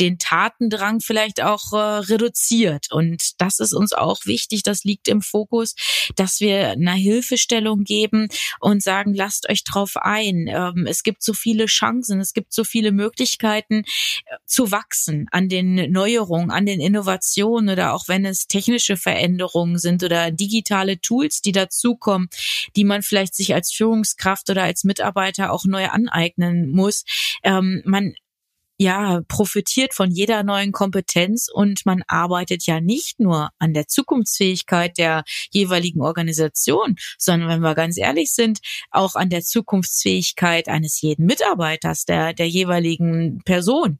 den 0.00 0.18
Tatendrang 0.18 1.00
vielleicht 1.00 1.42
auch 1.42 1.74
äh, 1.74 1.76
reduziert. 1.76 2.90
Und 2.90 3.38
das 3.38 3.58
ist 3.58 3.74
uns 3.74 3.92
auch 3.92 4.24
wichtig, 4.24 4.62
das 4.62 4.82
liegt 4.82 5.08
im 5.08 5.20
Fokus, 5.20 5.74
dass 6.16 6.40
wir 6.40 6.70
eine 6.70 6.94
Hilfestellung 6.94 7.84
geben 7.84 8.28
und 8.60 8.82
sagen, 8.82 9.12
lasst 9.12 9.48
euch 9.50 9.62
drauf 9.62 9.96
ein. 9.96 10.46
Ähm, 10.48 10.86
es 10.88 11.02
gibt 11.02 11.22
so 11.22 11.34
viele 11.34 11.66
Chancen, 11.66 12.18
es 12.18 12.32
gibt 12.32 12.54
so 12.54 12.64
viele 12.64 12.92
Möglichkeiten 12.92 13.80
äh, 14.24 14.36
zu 14.46 14.70
wachsen 14.70 15.26
an 15.32 15.50
den 15.50 15.92
Neuerungen, 15.92 16.50
an 16.50 16.61
den 16.66 16.80
Innovationen 16.80 17.70
oder 17.70 17.94
auch 17.94 18.08
wenn 18.08 18.24
es 18.24 18.46
technische 18.46 18.96
Veränderungen 18.96 19.78
sind 19.78 20.02
oder 20.02 20.30
digitale 20.30 21.00
Tools, 21.00 21.40
die 21.42 21.52
dazukommen, 21.52 22.28
die 22.76 22.84
man 22.84 23.02
vielleicht 23.02 23.34
sich 23.34 23.54
als 23.54 23.72
Führungskraft 23.72 24.50
oder 24.50 24.64
als 24.64 24.84
Mitarbeiter 24.84 25.52
auch 25.52 25.64
neu 25.64 25.88
aneignen 25.88 26.70
muss. 26.70 27.04
Ähm, 27.42 27.82
man 27.84 28.14
ja, 28.82 29.22
profitiert 29.28 29.94
von 29.94 30.10
jeder 30.10 30.42
neuen 30.42 30.72
Kompetenz 30.72 31.48
und 31.52 31.86
man 31.86 32.02
arbeitet 32.08 32.66
ja 32.66 32.80
nicht 32.80 33.20
nur 33.20 33.50
an 33.58 33.74
der 33.74 33.86
Zukunftsfähigkeit 33.86 34.98
der 34.98 35.22
jeweiligen 35.50 36.02
Organisation, 36.02 36.96
sondern 37.16 37.48
wenn 37.48 37.60
wir 37.60 37.76
ganz 37.76 37.96
ehrlich 37.96 38.32
sind, 38.32 38.58
auch 38.90 39.14
an 39.14 39.30
der 39.30 39.42
Zukunftsfähigkeit 39.42 40.68
eines 40.68 41.00
jeden 41.00 41.26
Mitarbeiters, 41.26 42.04
der, 42.06 42.34
der 42.34 42.48
jeweiligen 42.48 43.40
Person. 43.44 43.98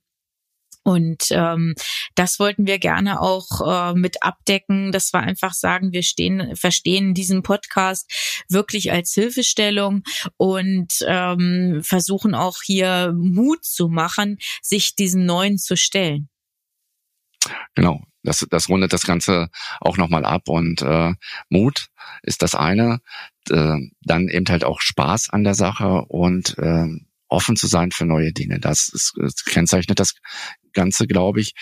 Und 0.84 1.28
ähm, 1.30 1.74
das 2.14 2.38
wollten 2.38 2.66
wir 2.66 2.78
gerne 2.78 3.20
auch 3.20 3.46
äh, 3.64 3.94
mit 3.94 4.22
abdecken, 4.22 4.92
dass 4.92 5.12
wir 5.12 5.20
einfach 5.20 5.54
sagen, 5.54 5.92
wir 5.92 6.02
stehen, 6.02 6.56
verstehen 6.56 7.14
diesen 7.14 7.42
Podcast 7.42 8.44
wirklich 8.48 8.92
als 8.92 9.12
Hilfestellung 9.12 10.02
und 10.36 10.92
ähm, 11.06 11.80
versuchen 11.84 12.34
auch 12.34 12.58
hier 12.64 13.12
Mut 13.16 13.64
zu 13.64 13.88
machen, 13.88 14.38
sich 14.60 14.96
diesen 14.96 15.24
neuen 15.24 15.58
zu 15.58 15.76
stellen. 15.76 16.28
Genau, 17.74 18.02
das, 18.22 18.46
das 18.50 18.68
rundet 18.68 18.92
das 18.92 19.04
Ganze 19.04 19.48
auch 19.80 19.96
nochmal 19.96 20.24
ab. 20.24 20.48
Und 20.48 20.82
äh, 20.82 21.12
Mut 21.48 21.88
ist 22.22 22.42
das 22.42 22.54
eine, 22.54 23.00
äh, 23.50 23.78
dann 24.02 24.28
eben 24.28 24.46
halt 24.48 24.64
auch 24.64 24.80
Spaß 24.80 25.30
an 25.30 25.44
der 25.44 25.54
Sache 25.54 26.04
und 26.06 26.58
äh, 26.58 26.88
offen 27.32 27.56
zu 27.56 27.66
sein 27.66 27.90
für 27.90 28.04
neue 28.04 28.32
Dinge. 28.32 28.60
Das, 28.60 28.88
ist, 28.92 29.14
das 29.16 29.44
kennzeichnet 29.44 29.98
das 29.98 30.14
Ganze, 30.72 31.06
glaube 31.06 31.40
ich, 31.40 31.52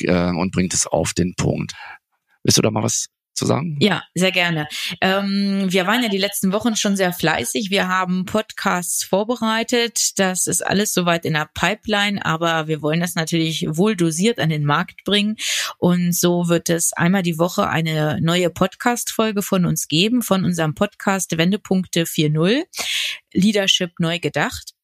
äh, 0.00 0.30
und 0.30 0.52
bringt 0.52 0.74
es 0.74 0.86
auf 0.86 1.14
den 1.14 1.34
Punkt. 1.36 1.74
Willst 2.42 2.58
du 2.58 2.62
da 2.62 2.70
mal 2.70 2.82
was 2.82 3.06
zu 3.38 3.46
sagen? 3.46 3.76
Ja, 3.80 4.02
sehr 4.14 4.32
gerne. 4.32 4.68
Ähm, 5.00 5.66
wir 5.68 5.86
waren 5.86 6.02
ja 6.02 6.08
die 6.08 6.18
letzten 6.18 6.52
Wochen 6.52 6.76
schon 6.76 6.96
sehr 6.96 7.12
fleißig. 7.12 7.70
Wir 7.70 7.88
haben 7.88 8.24
Podcasts 8.24 9.04
vorbereitet. 9.04 10.18
Das 10.18 10.46
ist 10.46 10.66
alles 10.66 10.92
soweit 10.92 11.24
in 11.24 11.34
der 11.34 11.48
Pipeline, 11.54 12.24
aber 12.24 12.66
wir 12.66 12.82
wollen 12.82 13.00
das 13.00 13.14
natürlich 13.14 13.64
wohl 13.68 13.96
dosiert 13.96 14.40
an 14.40 14.50
den 14.50 14.64
Markt 14.64 15.04
bringen. 15.04 15.36
Und 15.78 16.14
so 16.14 16.48
wird 16.48 16.68
es 16.68 16.92
einmal 16.92 17.22
die 17.22 17.38
Woche 17.38 17.68
eine 17.68 18.18
neue 18.20 18.50
Podcast-Folge 18.50 19.42
von 19.42 19.64
uns 19.64 19.88
geben, 19.88 20.22
von 20.22 20.44
unserem 20.44 20.74
Podcast 20.74 21.38
Wendepunkte 21.38 22.02
4.0. 22.02 22.64
Leadership 23.32 23.92
neu 24.00 24.18
gedacht. 24.18 24.74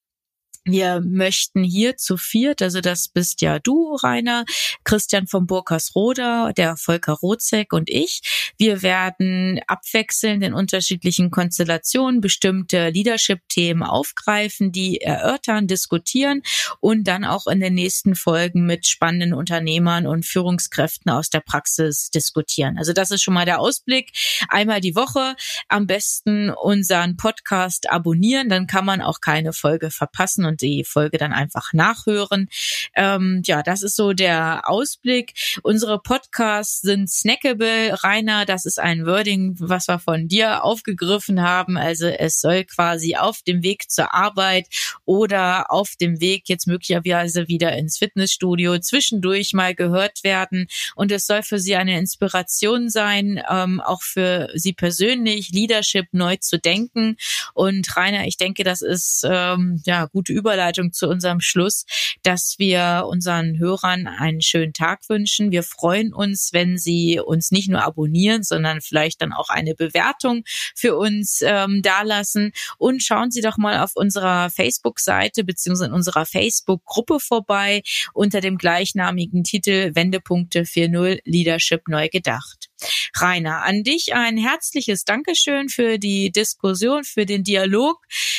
Wir 0.66 1.02
möchten 1.04 1.62
hier 1.62 1.98
zu 1.98 2.16
viert, 2.16 2.62
also 2.62 2.80
das 2.80 3.08
bist 3.08 3.42
ja 3.42 3.58
du, 3.58 3.96
Rainer, 3.96 4.46
Christian 4.82 5.26
von 5.26 5.46
Burkersroda, 5.46 6.52
der 6.54 6.78
Volker 6.78 7.12
Rozek 7.12 7.74
und 7.74 7.90
ich. 7.90 8.54
Wir 8.56 8.80
werden 8.80 9.60
abwechselnd 9.66 10.42
in 10.42 10.54
unterschiedlichen 10.54 11.30
Konstellationen 11.30 12.22
bestimmte 12.22 12.88
Leadership-Themen 12.88 13.82
aufgreifen, 13.82 14.72
die 14.72 15.02
erörtern, 15.02 15.66
diskutieren 15.66 16.40
und 16.80 17.04
dann 17.08 17.26
auch 17.26 17.46
in 17.46 17.60
den 17.60 17.74
nächsten 17.74 18.14
Folgen 18.14 18.64
mit 18.64 18.86
spannenden 18.86 19.34
Unternehmern 19.34 20.06
und 20.06 20.24
Führungskräften 20.24 21.12
aus 21.12 21.28
der 21.28 21.40
Praxis 21.40 22.08
diskutieren. 22.08 22.78
Also 22.78 22.94
das 22.94 23.10
ist 23.10 23.22
schon 23.22 23.34
mal 23.34 23.44
der 23.44 23.60
Ausblick. 23.60 24.12
Einmal 24.48 24.80
die 24.80 24.96
Woche 24.96 25.36
am 25.68 25.86
besten 25.86 26.48
unseren 26.48 27.18
Podcast 27.18 27.90
abonnieren, 27.90 28.48
dann 28.48 28.66
kann 28.66 28.86
man 28.86 29.02
auch 29.02 29.20
keine 29.20 29.52
Folge 29.52 29.90
verpassen 29.90 30.53
und 30.54 30.62
die 30.62 30.84
Folge 30.84 31.18
dann 31.18 31.32
einfach 31.32 31.72
nachhören. 31.72 32.48
Ähm, 32.94 33.42
ja, 33.44 33.62
das 33.62 33.82
ist 33.82 33.96
so 33.96 34.12
der 34.12 34.62
Ausblick. 34.68 35.32
Unsere 35.62 35.98
Podcasts 35.98 36.80
sind 36.80 37.10
snackable. 37.10 37.96
Rainer, 38.04 38.44
das 38.44 38.64
ist 38.64 38.78
ein 38.78 39.04
Wording, 39.04 39.56
was 39.58 39.88
wir 39.88 39.98
von 39.98 40.28
dir 40.28 40.62
aufgegriffen 40.62 41.42
haben. 41.42 41.76
Also 41.76 42.06
es 42.06 42.40
soll 42.40 42.64
quasi 42.64 43.16
auf 43.16 43.42
dem 43.42 43.62
Weg 43.62 43.90
zur 43.90 44.14
Arbeit 44.14 44.68
oder 45.04 45.72
auf 45.72 45.94
dem 46.00 46.20
Weg 46.20 46.44
jetzt 46.46 46.68
möglicherweise 46.68 47.48
wieder 47.48 47.76
ins 47.76 47.98
Fitnessstudio 47.98 48.78
zwischendurch 48.78 49.54
mal 49.54 49.74
gehört 49.74 50.22
werden. 50.22 50.68
Und 50.94 51.10
es 51.10 51.26
soll 51.26 51.42
für 51.42 51.58
Sie 51.58 51.74
eine 51.74 51.98
Inspiration 51.98 52.88
sein, 52.90 53.42
ähm, 53.50 53.80
auch 53.80 54.02
für 54.02 54.50
Sie 54.54 54.72
persönlich, 54.72 55.50
Leadership 55.50 56.06
neu 56.12 56.36
zu 56.36 56.60
denken. 56.60 57.16
Und 57.54 57.96
Rainer, 57.96 58.26
ich 58.26 58.36
denke, 58.36 58.62
das 58.62 58.82
ist 58.82 59.26
ähm, 59.28 59.82
ja 59.84 60.06
gute 60.06 60.32
Übung 60.32 60.43
Überleitung 60.44 60.92
zu 60.92 61.08
unserem 61.08 61.40
Schluss, 61.40 61.86
dass 62.22 62.56
wir 62.58 63.06
unseren 63.08 63.58
Hörern 63.58 64.06
einen 64.06 64.42
schönen 64.42 64.74
Tag 64.74 65.00
wünschen. 65.08 65.50
Wir 65.52 65.62
freuen 65.62 66.12
uns, 66.12 66.50
wenn 66.52 66.76
Sie 66.76 67.18
uns 67.18 67.50
nicht 67.50 67.70
nur 67.70 67.82
abonnieren, 67.82 68.42
sondern 68.42 68.82
vielleicht 68.82 69.22
dann 69.22 69.32
auch 69.32 69.48
eine 69.48 69.74
Bewertung 69.74 70.42
für 70.76 70.96
uns 70.96 71.40
ähm, 71.42 71.80
dalassen. 71.80 72.52
Und 72.76 73.02
schauen 73.02 73.30
Sie 73.30 73.40
doch 73.40 73.56
mal 73.56 73.78
auf 73.78 73.92
unserer 73.94 74.50
Facebook-Seite 74.50 75.44
beziehungsweise 75.44 75.88
in 75.88 75.94
unserer 75.94 76.26
Facebook-Gruppe 76.26 77.20
vorbei 77.20 77.82
unter 78.12 78.42
dem 78.42 78.58
gleichnamigen 78.58 79.44
Titel 79.44 79.92
Wendepunkte 79.94 80.64
4.0 80.64 81.20
Leadership 81.24 81.88
neu 81.88 82.10
gedacht. 82.10 82.68
Rainer, 83.16 83.62
an 83.62 83.82
dich 83.82 84.14
ein 84.14 84.36
herzliches 84.36 85.04
Dankeschön 85.04 85.68
für 85.68 85.98
die 85.98 86.32
Diskussion, 86.32 87.04
für 87.04 87.26
den 87.26 87.44
Dialog. 87.44 87.98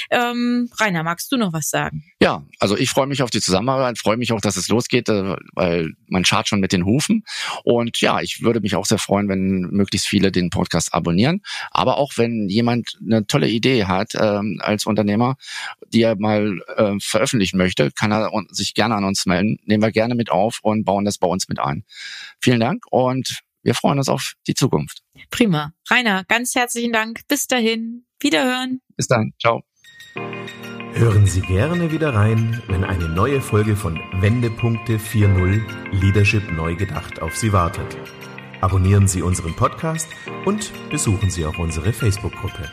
Ähm, 0.10 0.70
Rainer, 0.80 1.04
magst 1.04 1.32
du 1.32 1.38
noch 1.38 1.54
was 1.54 1.70
sagen? 1.70 2.04
Ja, 2.20 2.46
also 2.60 2.78
ich 2.78 2.90
freue 2.90 3.08
mich 3.08 3.22
auf 3.22 3.30
die 3.30 3.42
Zusammenarbeit, 3.42 3.98
freue 3.98 4.18
mich 4.18 4.32
auch, 4.32 4.42
dass 4.42 4.58
es 4.58 4.68
losgeht, 4.68 5.10
äh, 5.10 5.36
weil 5.54 5.94
man 6.08 6.26
schart 6.26 6.48
schon 6.48 6.60
mit 6.60 6.74
den 6.74 6.86
Hufen. 6.86 7.24
Und 7.64 8.02
ja, 8.02 8.22
ich 8.22 8.42
würde 8.42 8.60
mich 8.60 8.76
auch 8.76 8.86
sehr 8.86 8.98
freuen, 8.98 9.30
wenn 9.30 9.62
möglichst 9.72 10.08
viele 10.08 10.32
den 10.32 10.50
Podcast 10.50 10.94
abonnieren. 10.94 11.42
Aber 11.72 11.98
auch 11.98 12.14
wenn 12.18 12.50
jemand 12.50 12.98
eine 13.02 13.28
tolle 13.28 13.50
Idee 13.50 13.86
hat 13.86 14.14
ähm, 14.16 14.60
als 14.62 14.86
Unternehmer, 14.86 15.36
die 15.94 16.02
er 16.02 16.16
mal 16.18 16.62
äh, 16.76 16.94
veröffentlichen 17.00 17.58
möchte, 17.58 17.92
kann 17.92 18.12
er 18.12 18.32
sich 18.50 18.74
gerne 18.74 18.96
an 18.96 19.04
uns 19.04 19.26
melden. 19.26 19.60
Nehmen 19.66 19.84
wir 19.84 19.92
gerne 19.92 20.16
mit 20.16 20.32
auf 20.32 20.60
und 20.62 20.84
bauen 20.84 21.06
das 21.06 21.18
bei 21.18 21.28
uns 21.28 21.48
mit 21.48 21.60
ein. 21.60 21.84
Vielen 22.42 22.60
Dank 22.60 22.84
und 22.90 23.42
wir 23.66 23.74
freuen 23.74 23.98
uns 23.98 24.08
auf 24.08 24.34
die 24.48 24.54
Zukunft. 24.54 25.02
Prima. 25.32 25.74
Rainer, 25.90 26.24
ganz 26.26 26.56
herzlichen 26.56 26.94
Dank. 26.94 27.22
Bis 27.28 27.48
dahin. 27.48 28.06
Wiederhören. 28.20 28.80
Bis 28.96 29.08
dann. 29.08 29.34
Ciao. 29.42 29.64
Hören 30.94 31.26
Sie 31.26 31.42
gerne 31.42 31.92
wieder 31.92 32.14
rein, 32.14 32.62
wenn 32.68 32.86
eine 32.86 33.10
neue 33.10 33.42
Folge 33.42 33.76
von 33.76 34.00
Wendepunkte 34.22 34.98
4.0 34.98 35.62
Leadership 35.92 36.50
neu 36.52 36.76
gedacht 36.76 37.22
auf 37.22 37.36
Sie 37.36 37.52
wartet. 37.52 37.98
Abonnieren 38.62 39.08
Sie 39.08 39.22
unseren 39.22 39.56
Podcast 39.56 40.08
und 40.46 40.72
besuchen 40.90 41.30
Sie 41.30 41.46
auch 41.46 41.58
unsere 41.58 41.92
Facebook-Gruppe. 41.92 42.72